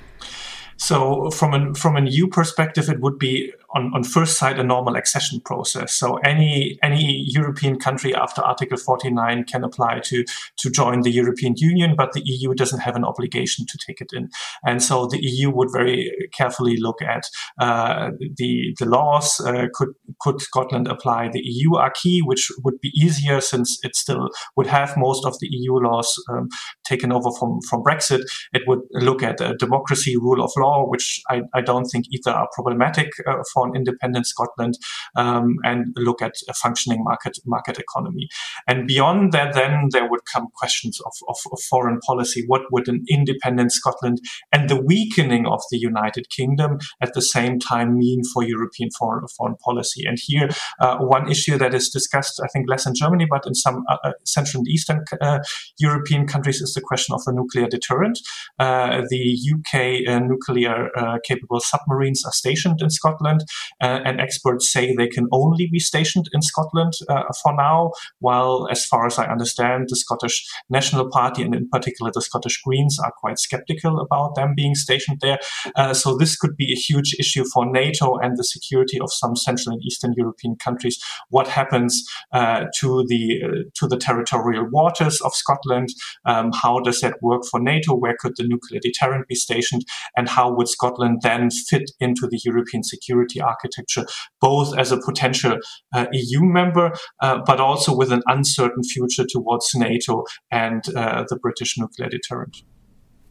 So, 0.76 1.30
from 1.30 1.54
an 1.54 1.74
from 1.74 1.96
an 1.96 2.06
EU 2.06 2.26
perspective, 2.26 2.88
it 2.88 3.00
would 3.00 3.18
be 3.18 3.52
on, 3.74 3.92
on 3.94 4.04
first 4.04 4.36
sight 4.38 4.58
a 4.58 4.64
normal 4.64 4.96
accession 4.96 5.40
process. 5.40 5.92
So 5.92 6.16
any 6.18 6.78
any 6.82 7.24
European 7.28 7.78
country 7.78 8.14
after 8.14 8.42
Article 8.42 8.76
49 8.76 9.44
can 9.44 9.64
apply 9.64 10.00
to 10.04 10.24
to 10.58 10.70
join 10.70 11.02
the 11.02 11.10
European 11.10 11.54
Union, 11.56 11.94
but 11.96 12.12
the 12.12 12.22
EU 12.24 12.54
doesn't 12.54 12.80
have 12.80 12.96
an 12.96 13.04
obligation 13.04 13.66
to 13.66 13.78
take 13.86 14.00
it 14.00 14.12
in. 14.12 14.28
And 14.64 14.82
so 14.82 15.06
the 15.06 15.18
EU 15.20 15.50
would 15.50 15.68
very 15.72 16.10
carefully 16.36 16.76
look 16.76 17.00
at 17.02 17.24
uh, 17.60 18.10
the 18.36 18.74
the 18.78 18.86
laws. 18.86 19.40
Uh, 19.40 19.66
could 19.72 19.90
could 20.20 20.40
Scotland 20.40 20.88
apply 20.88 21.28
the 21.28 21.42
EU 21.42 21.78
acquis, 21.78 22.22
which 22.22 22.50
would 22.64 22.80
be 22.80 22.92
easier 22.94 23.40
since 23.40 23.78
it 23.82 23.94
still 23.94 24.30
would 24.56 24.66
have 24.66 24.96
most 24.96 25.24
of 25.24 25.38
the 25.40 25.48
EU 25.50 25.74
laws 25.74 26.12
um, 26.30 26.48
taken 26.84 27.12
over 27.12 27.30
from 27.38 27.60
from 27.68 27.82
Brexit. 27.82 28.22
It 28.52 28.62
would 28.66 28.80
look 28.92 29.22
at 29.22 29.38
democracy, 29.58 30.16
rule 30.16 30.42
of 30.42 30.50
law, 30.56 30.86
which 30.88 31.20
I, 31.28 31.42
I 31.54 31.60
don't 31.60 31.86
think 31.86 32.06
either 32.10 32.30
are 32.30 32.48
problematic 32.54 33.08
uh, 33.26 33.42
for 33.52 33.59
independent 33.74 34.26
Scotland, 34.26 34.74
um, 35.16 35.56
and 35.64 35.86
look 35.96 36.22
at 36.22 36.34
a 36.48 36.54
functioning 36.54 37.02
market 37.04 37.38
market 37.46 37.78
economy. 37.78 38.28
And 38.66 38.86
beyond 38.86 39.32
that, 39.32 39.54
then 39.54 39.88
there 39.90 40.08
would 40.08 40.24
come 40.32 40.48
questions 40.54 41.00
of, 41.00 41.12
of, 41.28 41.36
of 41.52 41.60
foreign 41.68 41.98
policy. 42.00 42.44
What 42.46 42.62
would 42.72 42.88
an 42.88 43.04
independent 43.08 43.72
Scotland 43.72 44.18
and 44.52 44.68
the 44.68 44.80
weakening 44.80 45.46
of 45.46 45.60
the 45.70 45.78
United 45.78 46.28
Kingdom 46.30 46.78
at 47.00 47.14
the 47.14 47.22
same 47.22 47.58
time 47.58 47.98
mean 47.98 48.22
for 48.32 48.42
European 48.42 48.90
foreign 48.98 49.26
foreign 49.36 49.56
policy? 49.56 50.04
And 50.06 50.18
here, 50.20 50.48
uh, 50.80 50.98
one 50.98 51.30
issue 51.30 51.58
that 51.58 51.74
is 51.74 51.88
discussed, 51.88 52.40
I 52.42 52.48
think, 52.48 52.68
less 52.68 52.86
in 52.86 52.94
Germany, 52.94 53.26
but 53.28 53.46
in 53.46 53.54
some 53.54 53.84
uh, 53.88 53.96
uh 54.04 54.12
Central 54.24 54.60
and 54.60 54.68
Eastern 54.68 55.04
uh, 55.20 55.40
European 55.78 56.26
countries, 56.26 56.60
is 56.60 56.74
the 56.74 56.80
question 56.80 57.14
of 57.14 57.24
the 57.24 57.32
nuclear 57.32 57.68
deterrent. 57.68 58.18
Uh, 58.58 59.02
the 59.10 59.38
UK 59.54 60.08
uh, 60.08 60.18
nuclear 60.20 60.90
capable 61.24 61.60
submarines 61.60 62.24
are 62.24 62.32
stationed 62.32 62.80
in 62.80 62.90
Scotland, 62.90 63.44
and 63.80 64.20
experts 64.20 64.72
say 64.72 64.94
they 64.94 65.08
can 65.08 65.26
only 65.32 65.68
be 65.70 65.78
stationed 65.78 66.26
in 66.32 66.42
Scotland 66.42 66.94
for 67.42 67.54
now, 67.54 67.92
while, 68.18 68.66
as 68.70 68.84
far 68.84 69.06
as 69.06 69.18
I 69.18 69.26
understand, 69.26 69.86
the 69.88 69.96
Scottish 69.96 70.46
National 70.68 71.08
Party 71.10 71.42
and 71.42 71.54
in 71.54 71.68
particular 71.68 72.10
the 72.14 72.22
Scottish 72.22 72.60
Greens 72.62 72.98
are 72.98 73.12
quite 73.12 73.38
skeptical 73.38 74.00
about 74.00 74.34
them 74.34 74.54
being 74.56 74.74
stationed 74.74 75.18
there. 75.20 75.38
Uh, 75.76 75.94
so 75.94 76.16
this 76.16 76.36
could 76.36 76.56
be 76.56 76.72
a 76.72 76.76
huge 76.76 77.14
issue 77.18 77.44
for 77.52 77.70
NATO 77.70 78.16
and 78.16 78.36
the 78.36 78.44
security 78.44 78.98
of 79.00 79.12
some 79.12 79.36
Central 79.36 79.74
and 79.74 79.82
Eastern 79.84 80.14
European 80.16 80.56
countries. 80.56 81.02
What 81.28 81.48
happens 81.48 82.04
uh, 82.32 82.64
to 82.78 83.04
the 83.08 83.42
uh, 83.44 83.70
to 83.74 83.86
the 83.86 83.96
territorial 83.96 84.68
waters 84.70 85.20
of 85.20 85.34
Scotland? 85.34 85.88
Um, 86.24 86.52
how 86.52 86.80
does 86.80 87.00
that 87.00 87.22
work 87.22 87.42
for 87.50 87.60
NATO? 87.60 87.94
Where 87.94 88.16
could 88.18 88.36
the 88.36 88.46
nuclear 88.46 88.80
deterrent 88.80 89.28
be 89.28 89.34
stationed? 89.34 89.84
And 90.16 90.28
how 90.28 90.52
would 90.52 90.68
Scotland 90.68 91.20
then 91.22 91.50
fit 91.50 91.90
into 92.00 92.26
the 92.26 92.40
European 92.44 92.82
security 92.82 93.39
architecture, 93.40 94.06
both 94.40 94.76
as 94.78 94.92
a 94.92 95.00
potential 95.00 95.58
uh, 95.94 96.06
EU 96.12 96.40
member, 96.42 96.92
uh, 97.20 97.40
but 97.46 97.60
also 97.60 97.96
with 97.96 98.12
an 98.12 98.22
uncertain 98.26 98.82
future 98.82 99.24
towards 99.28 99.70
NATO 99.74 100.24
and 100.50 100.82
uh, 100.96 101.24
the 101.28 101.36
British 101.36 101.78
nuclear 101.78 102.08
deterrent? 102.08 102.62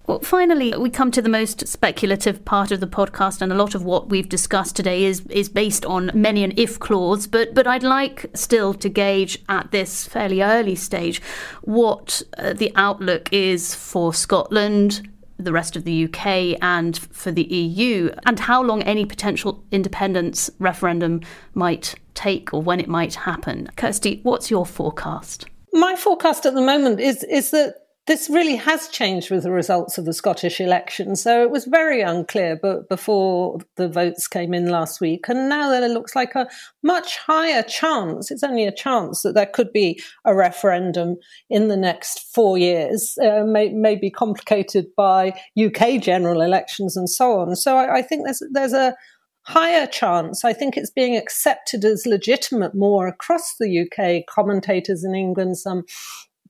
Well, 0.09 0.21
finally, 0.21 0.73
we 0.75 0.89
come 0.89 1.11
to 1.11 1.21
the 1.21 1.29
most 1.29 1.67
speculative 1.67 2.43
part 2.43 2.71
of 2.71 2.79
the 2.79 2.87
podcast, 2.87 3.43
and 3.43 3.51
a 3.51 3.55
lot 3.55 3.75
of 3.75 3.83
what 3.83 4.09
we've 4.09 4.27
discussed 4.27 4.75
today 4.75 5.03
is 5.03 5.21
is 5.27 5.49
based 5.49 5.85
on 5.85 6.09
many 6.15 6.43
an 6.43 6.51
if 6.57 6.79
clause. 6.79 7.27
But 7.27 7.53
but 7.53 7.67
I'd 7.67 7.83
like 7.83 8.25
still 8.33 8.73
to 8.73 8.89
gauge 8.89 9.37
at 9.49 9.69
this 9.69 10.07
fairly 10.07 10.41
early 10.41 10.73
stage 10.73 11.21
what 11.61 12.23
uh, 12.39 12.53
the 12.53 12.71
outlook 12.75 13.31
is 13.31 13.75
for 13.75 14.11
Scotland, 14.11 15.07
the 15.39 15.54
rest 15.54 15.75
of 15.75 15.86
the 15.86 16.06
UK, 16.06 16.58
and 16.62 16.97
for 16.97 17.32
the 17.32 17.43
EU, 17.43 18.12
and 18.25 18.39
how 18.39 18.62
long 18.62 18.84
any 18.84 19.06
potential 19.06 19.63
independence 19.71 20.49
referendum 20.60 21.21
might 21.54 21.95
take 22.13 22.54
or 22.54 22.62
when 22.62 22.80
it 22.80 22.88
might 22.88 23.15
happen. 23.15 23.69
Kirsty, 23.75 24.19
what's 24.23 24.52
your 24.52 24.65
forecast? 24.65 25.45
My 25.71 25.95
forecast 25.95 26.45
at 26.45 26.54
the 26.54 26.62
moment 26.62 26.99
is 26.99 27.23
is 27.23 27.52
that 27.52 27.75
this 28.09 28.27
really 28.27 28.55
has 28.55 28.87
changed 28.87 29.29
with 29.29 29.43
the 29.43 29.51
results 29.51 29.99
of 29.99 30.05
the 30.05 30.13
Scottish 30.13 30.59
election. 30.59 31.15
So 31.15 31.43
it 31.43 31.51
was 31.51 31.65
very 31.65 32.01
unclear 32.01 32.57
but 32.59 32.89
before 32.89 33.59
the 33.75 33.87
votes 33.87 34.27
came 34.27 34.51
in 34.51 34.69
last 34.69 34.99
week. 34.99 35.29
And 35.29 35.47
now 35.47 35.69
there 35.69 35.87
looks 35.87 36.15
like 36.15 36.33
a 36.33 36.49
much 36.81 37.19
higher 37.19 37.61
chance, 37.61 38.31
it's 38.31 38.41
only 38.41 38.65
a 38.65 38.71
chance, 38.71 39.21
that 39.21 39.35
there 39.35 39.45
could 39.45 39.71
be 39.71 40.01
a 40.25 40.33
referendum 40.33 41.17
in 41.51 41.67
the 41.67 41.77
next 41.77 42.33
four 42.33 42.57
years, 42.57 43.15
uh, 43.23 43.43
may, 43.45 43.69
may 43.69 43.95
be 43.95 44.09
complicated 44.09 44.87
by 44.97 45.39
UK 45.63 46.01
general 46.01 46.41
elections 46.41 46.97
and 46.97 47.11
so 47.11 47.39
on. 47.39 47.55
So 47.55 47.77
I, 47.77 47.97
I 47.97 48.01
think 48.01 48.25
there's, 48.25 48.41
there's 48.51 48.73
a 48.73 48.95
higher 49.43 49.85
chance. 49.85 50.43
I 50.43 50.53
think 50.53 50.77
it's 50.77 50.89
being 50.89 51.15
accepted 51.15 51.85
as 51.85 52.07
legitimate 52.07 52.73
more 52.73 53.07
across 53.07 53.55
the 53.59 53.81
UK. 53.81 54.25
Commentators 54.27 55.03
in 55.03 55.13
England, 55.13 55.59
some 55.59 55.83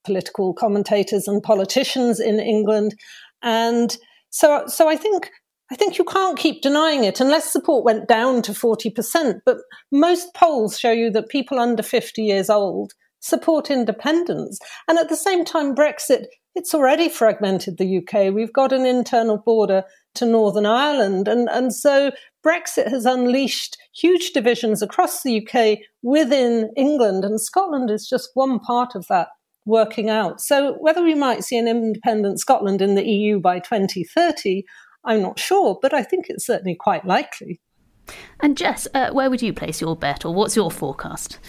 political 0.05 0.53
commentators 0.53 1.27
and 1.27 1.43
politicians 1.43 2.19
in 2.19 2.39
England. 2.39 2.95
And 3.41 3.95
so, 4.29 4.63
so 4.67 4.87
I 4.89 4.95
think 4.95 5.31
I 5.71 5.75
think 5.75 5.97
you 5.99 6.03
can't 6.03 6.37
keep 6.37 6.61
denying 6.61 7.03
it 7.03 7.19
unless 7.19 7.51
support 7.51 7.85
went 7.85 8.07
down 8.07 8.41
to 8.43 8.53
40%. 8.53 9.41
But 9.45 9.57
most 9.91 10.33
polls 10.33 10.79
show 10.79 10.91
you 10.91 11.11
that 11.11 11.29
people 11.29 11.59
under 11.59 11.83
50 11.83 12.23
years 12.23 12.49
old 12.49 12.93
support 13.19 13.69
independence. 13.69 14.59
And 14.87 14.97
at 14.97 15.09
the 15.09 15.15
same 15.15 15.45
time, 15.45 15.75
Brexit, 15.75 16.25
it's 16.55 16.73
already 16.73 17.07
fragmented 17.07 17.77
the 17.77 17.99
UK. 17.99 18.33
We've 18.33 18.53
got 18.53 18.73
an 18.73 18.85
internal 18.85 19.37
border 19.37 19.83
to 20.15 20.25
Northern 20.25 20.65
Ireland. 20.65 21.27
And, 21.27 21.47
and 21.49 21.73
so 21.73 22.11
Brexit 22.43 22.89
has 22.89 23.05
unleashed 23.05 23.77
huge 23.93 24.31
divisions 24.31 24.81
across 24.81 25.21
the 25.21 25.45
UK 25.45 25.79
within 26.01 26.71
England. 26.75 27.23
And 27.23 27.39
Scotland 27.39 27.91
is 27.91 28.07
just 28.09 28.31
one 28.33 28.59
part 28.59 28.95
of 28.95 29.05
that 29.07 29.27
working 29.65 30.09
out. 30.09 30.41
So 30.41 30.73
whether 30.79 31.03
we 31.03 31.15
might 31.15 31.43
see 31.43 31.57
an 31.57 31.67
independent 31.67 32.39
Scotland 32.39 32.81
in 32.81 32.95
the 32.95 33.07
EU 33.07 33.39
by 33.39 33.59
2030, 33.59 34.63
I'm 35.05 35.21
not 35.21 35.39
sure, 35.39 35.77
but 35.81 35.93
I 35.93 36.03
think 36.03 36.25
it's 36.29 36.45
certainly 36.45 36.75
quite 36.75 37.05
likely. 37.05 37.59
And 38.39 38.57
Jess, 38.57 38.87
uh, 38.93 39.11
where 39.11 39.29
would 39.29 39.41
you 39.41 39.53
place 39.53 39.81
your 39.81 39.95
bet, 39.95 40.25
or 40.25 40.33
what's 40.33 40.55
your 40.55 40.71
forecast? 40.71 41.39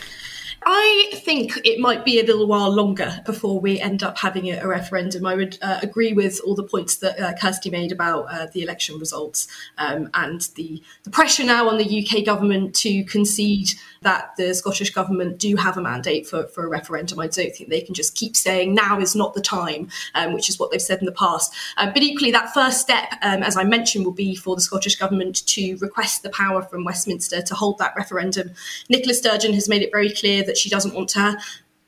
I 0.63 1.11
think 1.15 1.59
it 1.65 1.79
might 1.79 2.05
be 2.05 2.21
a 2.21 2.25
little 2.25 2.47
while 2.47 2.71
longer 2.71 3.23
before 3.25 3.61
we 3.61 3.81
end 3.81 4.03
up 4.03 4.19
having 4.19 4.51
a, 4.51 4.59
a 4.59 4.67
referendum. 4.67 5.25
I 5.25 5.35
would 5.35 5.59
uh, 5.63 5.81
agree 5.83 6.13
with 6.13 6.41
all 6.45 6.55
the 6.55 6.63
points 6.63 6.97
that 6.97 7.19
uh, 7.19 7.33
Kirsty 7.41 7.71
made 7.71 7.93
about 7.93 8.27
uh, 8.31 8.47
the 8.53 8.63
election 8.63 8.99
results 8.99 9.49
um, 9.79 10.11
and 10.13 10.43
the, 10.57 10.83
the 11.05 11.11
pressure 11.11 11.45
now 11.45 11.69
on 11.69 11.79
the 11.79 12.07
UK 12.07 12.27
government 12.27 12.75
to 12.77 13.05
concede 13.05 13.71
that 14.03 14.37
the 14.37 14.55
Scottish 14.55 14.91
government 14.91 15.39
do 15.39 15.57
have 15.57 15.77
a 15.77 15.83
mandate 15.83 16.27
for, 16.27 16.47
for 16.49 16.65
a 16.65 16.69
referendum. 16.69 17.19
I 17.21 17.27
don't 17.27 17.55
think 17.55 17.69
they 17.69 17.81
can 17.81 17.95
just 17.95 18.15
keep 18.15 18.37
saying 18.37 18.75
now 18.75 19.01
is 19.01 19.15
not 19.15 19.35
the 19.35 19.41
time, 19.41 19.89
um, 20.15 20.35
which 20.35 20.49
is 20.49 20.59
what 20.59 20.71
they've 20.71 20.81
said 20.81 21.01
in 21.01 21.07
the 21.07 21.13
past. 21.13 21.55
Uh, 21.77 21.91
but 21.91 22.03
equally, 22.03 22.31
that 22.33 22.53
first 22.53 22.81
step, 22.81 23.13
um, 23.23 23.43
as 23.43 23.57
I 23.57 23.65
mentioned, 23.65 24.05
will 24.05 24.13
be 24.13 24.35
for 24.35 24.55
the 24.55 24.63
Scottish 24.63 24.97
government 24.97 25.47
to 25.47 25.77
request 25.77 26.23
the 26.23 26.31
power 26.31 26.63
from 26.63 26.85
Westminster 26.85 27.43
to 27.43 27.55
hold 27.55 27.79
that 27.79 27.95
referendum. 27.97 28.53
Nicola 28.89 29.15
Sturgeon 29.15 29.53
has 29.55 29.69
made 29.69 29.83
it 29.83 29.91
very 29.91 30.11
clear 30.11 30.45
that 30.51 30.59
she 30.59 30.69
doesn't 30.69 30.95
want 30.95 31.09
to 31.09 31.39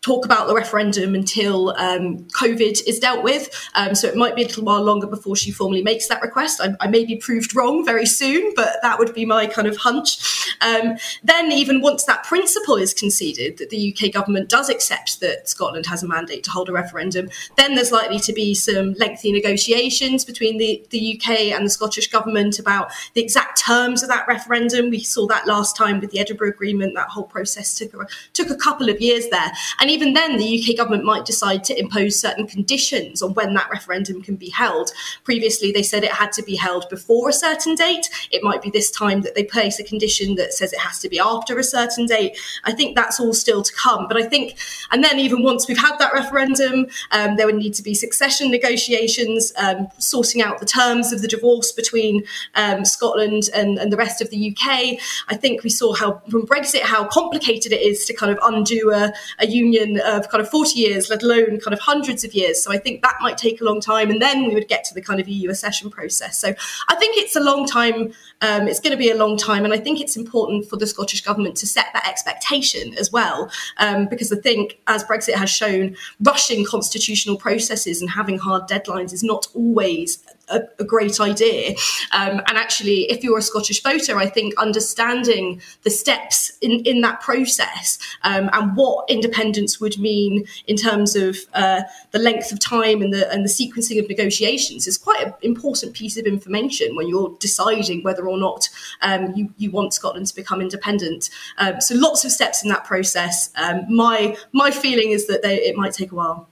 talk 0.03 0.25
about 0.25 0.49
the 0.49 0.55
referendum 0.55 1.15
until 1.15 1.71
um, 1.77 2.19
COVID 2.41 2.83
is 2.87 2.99
dealt 2.99 3.23
with. 3.23 3.49
Um, 3.75 3.95
so 3.95 4.09
it 4.09 4.17
might 4.17 4.35
be 4.35 4.43
a 4.43 4.47
little 4.47 4.65
while 4.65 4.83
longer 4.83 5.07
before 5.07 5.37
she 5.37 5.53
formally 5.53 5.83
makes 5.83 6.09
that 6.09 6.21
request. 6.21 6.61
I, 6.61 6.75
I 6.81 6.89
may 6.89 7.05
be 7.05 7.17
proved 7.17 7.55
wrong 7.55 7.85
very 7.85 8.05
soon, 8.05 8.53
but 8.57 8.77
that 8.83 8.99
would 8.99 9.15
be 9.15 9.25
my 9.25 9.47
kind 9.47 9.69
of 9.69 9.77
hunch. 9.77 10.57
Um, 10.61 10.97
then, 11.23 11.53
even 11.53 11.81
once 11.81 12.05
that 12.05 12.25
principle 12.25 12.77
is 12.77 12.93
conceded, 12.93 13.59
that 13.59 13.71
the 13.71 13.97
UK 13.97 14.13
government 14.13 14.49
does 14.49 14.69
accept 14.69 15.21
that 15.21 15.49
Scotland 15.49 15.87
has 15.87 16.03
a 16.03 16.09
mandate 16.09 16.43
to 16.45 16.51
hold 16.51 16.69
a 16.69 16.73
referendum, 16.73 17.29
then 17.57 17.77
there's 17.77 17.93
likely 17.93 18.19
to 18.21 18.33
be 18.33 18.55
some 18.55 18.95
lengthy 18.95 19.31
negotiations 19.31 20.25
between 20.25 20.59
the, 20.59 20.85
the 20.91 21.17
UK 21.17 21.53
and 21.53 21.65
the 21.65 21.71
Scottish 21.71 22.09
government 22.09 22.59
about 22.59 22.91
the 23.15 23.23
exact 23.23 23.61
terms 23.61 24.03
of 24.03 24.09
that 24.09 24.27
referendum. 24.27 24.91
We 24.91 25.05
saw 25.05 25.29
that 25.29 25.47
last 25.47 25.77
time 25.77 26.01
with 26.01 26.11
the 26.11 26.19
Edinburgh 26.19 26.51
Agreement. 26.51 26.95
That 26.97 27.09
whole 27.09 27.25
process 27.25 27.75
took 27.75 27.95
a, 27.95 28.07
took 28.33 28.51
a 28.51 28.57
couple 28.57 28.89
of 28.89 29.01
years 29.01 29.29
there. 29.29 29.53
And 29.79 29.92
even 29.93 30.15
then, 30.15 30.39
the 30.39 30.59
UK 30.59 30.77
government 30.77 31.05
might 31.05 31.27
decide 31.27 31.65
to 31.65 31.79
impose 31.79 32.19
certain 32.19 32.47
conditions 32.47 33.21
on 33.21 33.35
when 33.35 33.53
that 33.55 33.69
referendum 33.71 34.23
can 34.23 34.37
be 34.37 34.49
held. 34.49 34.91
Previously, 35.23 35.71
they 35.71 35.83
said 35.83 36.03
it 36.03 36.13
had 36.13 36.33
to 36.33 36.43
be 36.43 36.57
held 36.57 36.89
before 36.89 37.29
a 37.29 37.33
certain 37.33 37.75
date. 37.75 38.09
It 38.31 38.43
might 38.43 38.63
be 38.63 38.71
this 38.71 38.91
time 38.91 39.21
that 39.21 39.35
they 39.35 39.45
place 39.45 39.79
a 39.79 39.85
condition 39.85 40.37
that 40.37 40.55
says 40.55 40.73
it 40.73 40.79
has 40.79 40.99
to 41.01 41.11
be 41.11 41.19
after 41.19 41.59
a 41.59 41.65
certain 41.65 42.07
date. 42.07 42.39
I 42.65 42.73
think 42.73 42.97
that's 42.97 43.21
all 43.21 43.35
still 43.35 43.63
to 43.63 43.73
come. 43.75 44.09
But 44.09 44.17
I 44.17 44.23
think, 44.23 44.57
and 44.91 45.05
then 45.05 45.19
even 45.19 45.43
once 45.43 45.69
we've 45.69 45.79
had 45.79 45.99
that 45.99 46.15
referendum, 46.15 46.87
um, 47.11 47.37
there 47.37 47.47
would 47.47 47.57
need 47.57 47.75
to 47.75 47.83
be 47.83 47.95
succession 47.95 48.51
negotiations, 48.51 49.53
um, 49.57 49.89
sorting 49.99 50.41
out 50.41 50.59
the 50.59 50.67
terms 50.67 51.13
of 51.13 51.21
the 51.21 51.29
divorce 51.29 51.71
between 51.71 52.25
um, 52.55 52.87
Scotland 52.87 53.51
and, 53.55 53.79
and 53.79 53.93
the 53.93 53.97
rest 53.99 54.23
of 54.23 54.31
the 54.31 54.57
UK. 54.57 54.99
I 55.29 55.37
think 55.37 55.63
we 55.63 55.71
saw 55.71 55.93
how 55.95 56.23
from 56.31 56.47
Brexit 56.47 56.81
how 56.81 57.05
complicated 57.07 57.73
it 57.73 57.83
is 57.83 58.07
to 58.07 58.15
kind 58.15 58.33
of 58.33 58.39
undo 58.43 58.91
a, 58.93 59.13
a 59.39 59.47
union 59.47 59.82
Of 59.83 60.29
kind 60.29 60.41
of 60.41 60.49
40 60.49 60.79
years, 60.79 61.11
let 61.11 61.23
alone 61.23 61.61
kind 61.61 61.73
of 61.73 61.81
hundreds 61.81 62.25
of 62.25 62.35
years. 62.35 62.63
So 62.63 62.73
I 62.73 62.79
think 62.79 63.03
that 63.03 63.17
might 63.21 63.37
take 63.37 63.61
a 63.61 63.65
long 63.65 63.81
time. 63.81 64.11
And 64.11 64.21
then 64.21 64.47
we 64.47 64.55
would 64.55 64.69
get 64.69 64.85
to 64.85 64.95
the 64.95 65.03
kind 65.03 65.21
of 65.21 65.29
EU 65.29 65.51
accession 65.51 65.91
process. 65.91 66.39
So 66.39 66.55
I 66.89 66.95
think 66.97 67.17
it's 67.17 67.37
a 67.37 67.41
long 67.41 67.67
time. 67.67 68.13
Um, 68.41 68.69
it's 68.69 68.81
going 68.81 68.93
to 68.93 68.97
be 68.97 69.11
a 69.11 69.17
long 69.17 69.37
time. 69.37 69.65
And 69.65 69.73
I 69.73 69.79
think 69.79 70.01
it's 70.01 70.17
important 70.17 70.69
for 70.69 70.77
the 70.77 70.87
Scottish 70.87 71.23
Government 71.23 71.57
to 71.57 71.67
set 71.67 71.87
that 71.93 72.09
expectation 72.09 72.95
as 72.99 73.13
well. 73.13 73.51
Um, 73.79 74.07
because 74.07 74.33
I 74.33 74.37
think, 74.37 74.79
as 74.87 75.05
Brexit 75.05 75.35
has 75.35 75.51
shown, 75.51 75.97
rushing 76.23 76.65
constitutional 76.65 77.37
processes 77.37 78.01
and 78.01 78.11
having 78.11 78.39
hard 78.39 78.69
deadlines 78.69 79.13
is 79.13 79.23
not 79.23 79.47
always 79.55 80.25
a, 80.49 80.61
a 80.79 80.85
great 80.85 81.21
idea. 81.21 81.75
Um, 82.13 82.41
and 82.47 82.59
actually, 82.59 83.11
if 83.11 83.23
you're 83.23 83.39
a 83.39 83.43
Scottish 83.43 83.83
voter, 83.83 84.17
I 84.19 84.27
think 84.27 84.55
understanding 84.59 85.61
the 85.83 85.91
steps 85.91 86.53
in, 86.61 86.81
in 86.85 87.01
that 87.03 87.21
process 87.21 87.99
um, 88.23 88.51
and 88.53 88.77
what 88.77 89.09
independence 89.09 89.81
would 89.81 89.99
mean 89.99 90.45
in 90.67 90.77
terms 90.77 91.17
of 91.17 91.39
uh, 91.55 91.83
the 92.11 92.19
length 92.19 92.53
of 92.53 92.61
time 92.61 93.03
and 93.03 93.13
the 93.13 93.31
and 93.33 93.45
the 93.45 93.49
sequencing 93.49 93.99
of 93.99 94.09
negotiations 94.09 94.87
is 94.87 94.99
quite 94.99 95.27
an 95.27 95.35
important 95.43 95.95
piece 95.95 96.17
of 96.17 96.27
information 96.27 96.97
when 96.97 97.09
you're 97.09 97.35
deciding 97.41 98.03
whether 98.03 98.29
or 98.29 98.39
not 98.39 98.69
um, 99.03 99.33
you 99.35 99.53
you 99.59 99.71
want 99.71 99.95
Scotland 99.95 100.27
to 100.27 100.35
become 100.35 100.61
independent. 100.61 101.31
Um, 101.59 101.81
so 101.81 101.95
lots 101.95 102.25
of 102.25 102.33
steps 102.33 102.63
in 102.63 102.69
that 102.71 102.85
process. 102.85 103.51
Um, 103.57 103.85
my 103.89 104.37
my 104.53 104.71
feeling 104.71 105.11
is 105.11 105.27
that 105.27 105.43
they, 105.43 105.57
it 105.57 105.77
might 105.77 105.93
take 105.93 106.13
a 106.13 106.15
while. 106.15 106.49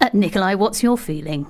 Uh, 0.00 0.10
Nicolai, 0.12 0.54
what's 0.54 0.82
your 0.82 0.96
feeling? 0.96 1.46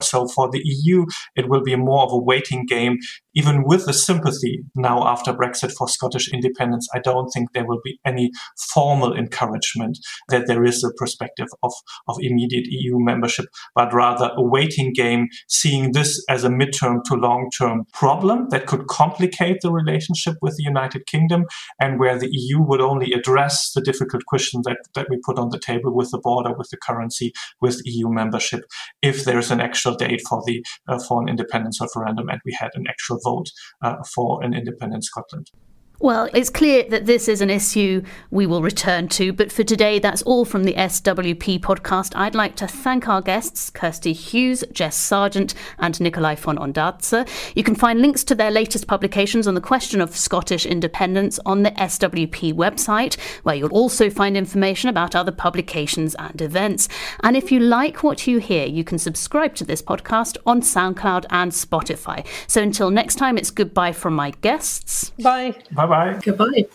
So 0.00 0.28
for 0.28 0.50
the 0.50 0.62
EU, 0.64 1.06
it 1.36 1.48
will 1.48 1.62
be 1.62 1.76
more 1.76 2.04
of 2.04 2.12
a 2.12 2.18
waiting 2.18 2.66
game 2.66 2.98
even 3.38 3.62
with 3.62 3.86
the 3.86 3.92
sympathy 3.92 4.64
now 4.74 5.06
after 5.06 5.32
Brexit 5.32 5.70
for 5.70 5.88
Scottish 5.88 6.28
independence, 6.32 6.88
I 6.92 6.98
don't 6.98 7.28
think 7.30 7.52
there 7.52 7.64
will 7.64 7.80
be 7.84 8.00
any 8.04 8.32
formal 8.74 9.16
encouragement 9.16 9.96
that 10.28 10.48
there 10.48 10.64
is 10.64 10.82
a 10.82 10.90
perspective 10.94 11.46
of, 11.62 11.72
of 12.08 12.16
immediate 12.18 12.66
EU 12.68 12.98
membership, 12.98 13.46
but 13.76 13.94
rather 13.94 14.32
a 14.36 14.42
waiting 14.42 14.92
game, 14.92 15.28
seeing 15.46 15.92
this 15.92 16.24
as 16.28 16.42
a 16.42 16.48
midterm 16.48 17.04
to 17.04 17.14
long 17.14 17.48
term 17.56 17.84
problem 17.92 18.48
that 18.50 18.66
could 18.66 18.88
complicate 18.88 19.58
the 19.62 19.70
relationship 19.70 20.34
with 20.42 20.56
the 20.56 20.64
United 20.64 21.06
Kingdom 21.06 21.44
and 21.80 22.00
where 22.00 22.18
the 22.18 22.28
EU 22.32 22.60
would 22.60 22.80
only 22.80 23.12
address 23.12 23.70
the 23.72 23.80
difficult 23.80 24.24
questions 24.26 24.64
that, 24.66 24.78
that 24.96 25.06
we 25.08 25.16
put 25.24 25.38
on 25.38 25.50
the 25.50 25.60
table 25.60 25.94
with 25.94 26.10
the 26.10 26.18
border, 26.18 26.52
with 26.58 26.70
the 26.70 26.76
currency, 26.76 27.32
with 27.60 27.80
EU 27.84 28.08
membership, 28.10 28.64
if 29.00 29.24
there's 29.24 29.52
an 29.52 29.60
actual 29.60 29.87
date 29.96 30.22
for 30.28 30.42
the 30.46 30.64
uh, 30.88 30.98
for 30.98 31.22
an 31.22 31.28
independence 31.28 31.80
referendum 31.80 32.28
and 32.28 32.40
we 32.44 32.56
had 32.58 32.70
an 32.74 32.84
actual 32.88 33.18
vote 33.24 33.46
uh, 33.82 33.96
for 34.14 34.42
an 34.42 34.54
independent 34.54 35.04
Scotland. 35.04 35.50
Well, 36.00 36.30
it's 36.32 36.48
clear 36.48 36.84
that 36.90 37.06
this 37.06 37.26
is 37.26 37.40
an 37.40 37.50
issue 37.50 38.02
we 38.30 38.46
will 38.46 38.62
return 38.62 39.08
to, 39.08 39.32
but 39.32 39.50
for 39.50 39.64
today, 39.64 39.98
that's 39.98 40.22
all 40.22 40.44
from 40.44 40.62
the 40.62 40.74
SWP 40.74 41.58
podcast. 41.58 42.12
I'd 42.14 42.36
like 42.36 42.54
to 42.56 42.68
thank 42.68 43.08
our 43.08 43.20
guests, 43.20 43.68
Kirsty 43.68 44.12
Hughes, 44.12 44.62
Jess 44.70 44.96
Sargeant, 44.96 45.54
and 45.76 46.00
Nicolai 46.00 46.36
von 46.36 46.56
Ondarza. 46.56 47.28
You 47.56 47.64
can 47.64 47.74
find 47.74 48.00
links 48.00 48.22
to 48.24 48.36
their 48.36 48.52
latest 48.52 48.86
publications 48.86 49.48
on 49.48 49.54
the 49.54 49.60
question 49.60 50.00
of 50.00 50.16
Scottish 50.16 50.64
independence 50.64 51.40
on 51.44 51.64
the 51.64 51.72
SWP 51.72 52.52
website, 52.52 53.18
where 53.42 53.56
you'll 53.56 53.72
also 53.72 54.08
find 54.08 54.36
information 54.36 54.88
about 54.88 55.16
other 55.16 55.32
publications 55.32 56.14
and 56.14 56.40
events. 56.40 56.88
And 57.24 57.36
if 57.36 57.50
you 57.50 57.58
like 57.58 58.04
what 58.04 58.24
you 58.24 58.38
hear, 58.38 58.66
you 58.66 58.84
can 58.84 58.98
subscribe 58.98 59.56
to 59.56 59.64
this 59.64 59.82
podcast 59.82 60.36
on 60.46 60.60
SoundCloud 60.60 61.26
and 61.30 61.50
Spotify. 61.50 62.24
So 62.46 62.62
until 62.62 62.90
next 62.90 63.16
time, 63.16 63.36
it's 63.36 63.50
goodbye 63.50 63.92
from 63.92 64.14
my 64.14 64.30
guests. 64.42 65.10
Bye. 65.20 65.56
Bye 65.72 65.87
bye. 65.88 66.20
Goodbye. 66.22 66.66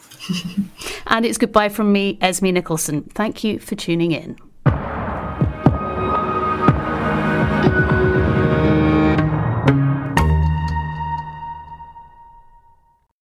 and 1.08 1.26
it's 1.26 1.38
goodbye 1.38 1.70
from 1.70 1.92
me, 1.92 2.18
Esme 2.22 2.52
Nicholson. 2.52 3.04
Thank 3.14 3.44
you 3.44 3.60
for 3.60 3.76
tuning 3.76 4.12
in. 4.12 4.38